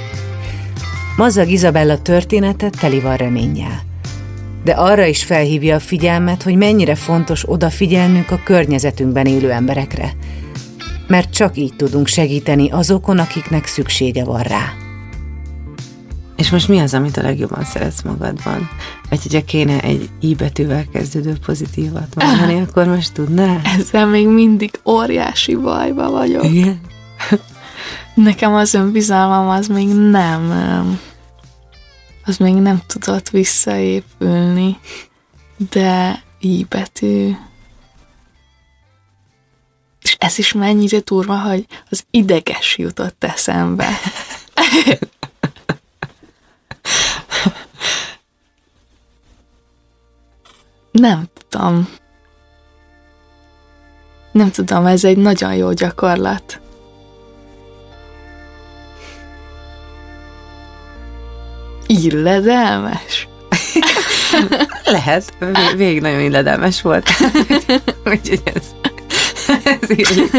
Mazzag 1.17 1.49
Izabella 1.49 2.03
története 2.03 2.71
teli 2.71 3.01
van 3.01 3.17
reménnyel. 3.17 3.81
De 4.65 4.73
arra 4.73 5.05
is 5.05 5.25
felhívja 5.25 5.75
a 5.75 5.81
figyelmet, 5.81 6.43
hogy 6.43 6.57
mennyire 6.57 6.95
fontos 6.95 7.51
odafigyelnünk 7.51 8.31
a 8.31 8.41
környezetünkben 8.45 9.27
élő 9.27 9.51
emberekre, 9.51 10.13
mert 11.07 11.31
csak 11.31 11.57
így 11.57 11.77
tudunk 11.77 12.07
segíteni 12.07 12.71
azokon, 12.71 13.19
akiknek 13.19 13.67
szüksége 13.67 14.25
van 14.25 14.43
rá. 14.43 14.88
És 16.39 16.51
most 16.51 16.69
mi 16.69 16.79
az, 16.79 16.95
amit 16.95 17.17
a 17.17 17.23
legjobban 17.23 17.65
szeretsz 17.65 18.03
magadban? 18.03 18.71
Vagy 19.09 19.23
hogyha 19.23 19.45
kéne 19.45 19.81
egy 19.81 20.11
i 20.21 20.35
betűvel 20.35 20.87
kezdődő 20.93 21.37
pozitívat 21.47 22.15
mondani, 22.15 22.61
akkor 22.69 22.87
most 22.87 23.13
tudnál? 23.13 23.61
Ezzel 23.65 24.07
még 24.07 24.29
mindig 24.29 24.81
óriási 24.85 25.55
bajba 25.57 26.11
vagyok. 26.11 26.45
Igen? 26.45 26.81
Nekem 28.15 28.55
az 28.55 28.75
önbizalmam 28.75 29.49
az 29.49 29.67
még 29.67 29.89
nem 29.89 30.53
az 32.29 32.37
még 32.37 32.55
nem 32.55 32.83
tudott 32.87 33.31
visszaépülni, 33.31 34.79
de 35.71 36.23
i 36.41 36.67
betű 36.69 37.35
ez 40.19 40.39
is 40.39 40.53
mennyire 40.53 41.01
turva, 41.01 41.39
hogy 41.39 41.67
az 41.91 42.05
ideges 42.11 42.79
jutott 42.79 43.25
eszembe. 43.25 43.89
Nem 50.91 51.25
tudom. 51.49 51.89
Nem 54.33 54.51
tudom, 54.51 54.87
ez 54.87 55.05
egy 55.05 55.17
nagyon 55.17 55.55
jó 55.55 55.73
gyakorlat. 55.73 56.61
Illedelmes? 61.87 63.29
Lehet, 64.85 65.35
végig 65.77 66.01
nagyon 66.01 66.21
illedelmes 66.21 66.83
volt. 66.83 67.09
Úgyhogy 68.11 68.43
ez, 68.45 68.63
ez 69.65 69.91
írjuk 69.91 70.31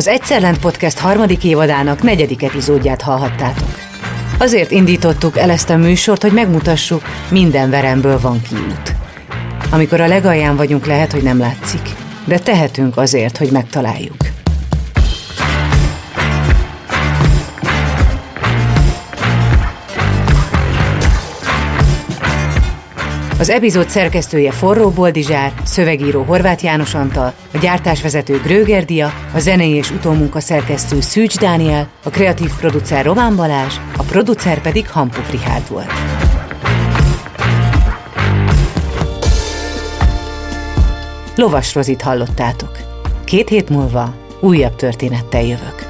Az 0.00 0.08
Egyszerlent 0.08 0.58
Podcast 0.58 0.98
harmadik 0.98 1.44
évadának 1.44 2.02
negyedik 2.02 2.42
epizódját 2.42 3.02
hallhattátok. 3.02 3.68
Azért 4.38 4.70
indítottuk 4.70 5.38
el 5.38 5.50
ezt 5.50 5.70
a 5.70 5.76
műsort, 5.76 6.22
hogy 6.22 6.32
megmutassuk, 6.32 7.02
minden 7.30 7.70
veremből 7.70 8.20
van 8.20 8.42
kiút. 8.48 8.94
Amikor 9.70 10.00
a 10.00 10.06
legalján 10.06 10.56
vagyunk, 10.56 10.86
lehet, 10.86 11.12
hogy 11.12 11.22
nem 11.22 11.38
látszik, 11.38 11.88
de 12.24 12.38
tehetünk 12.38 12.96
azért, 12.96 13.36
hogy 13.36 13.50
megtaláljuk. 13.50 14.29
Az 23.40 23.50
epizód 23.50 23.88
szerkesztője 23.88 24.50
Forró 24.50 24.90
Boldizsár, 24.90 25.52
szövegíró 25.64 26.22
Horváth 26.22 26.64
János 26.64 26.94
Antal, 26.94 27.32
a 27.54 27.58
gyártásvezető 27.58 28.40
Gröger 28.40 28.84
Dia, 28.84 29.12
a 29.34 29.38
zenei 29.38 29.70
és 29.70 29.90
utómunka 29.90 30.40
szerkesztő 30.40 31.00
Szűcs 31.00 31.38
Dániel, 31.38 31.88
a 32.04 32.10
kreatív 32.10 32.50
producer 32.58 33.04
Román 33.04 33.36
Balázs, 33.36 33.74
a 33.96 34.02
producer 34.02 34.60
pedig 34.60 34.88
Hampuk 34.88 35.30
Richárd 35.30 35.70
volt. 35.70 35.92
Lovas 41.36 41.74
Rozit 41.74 42.02
hallottátok. 42.02 42.78
Két 43.24 43.48
hét 43.48 43.68
múlva 43.68 44.14
újabb 44.40 44.76
történettel 44.76 45.42
jövök. 45.42 45.89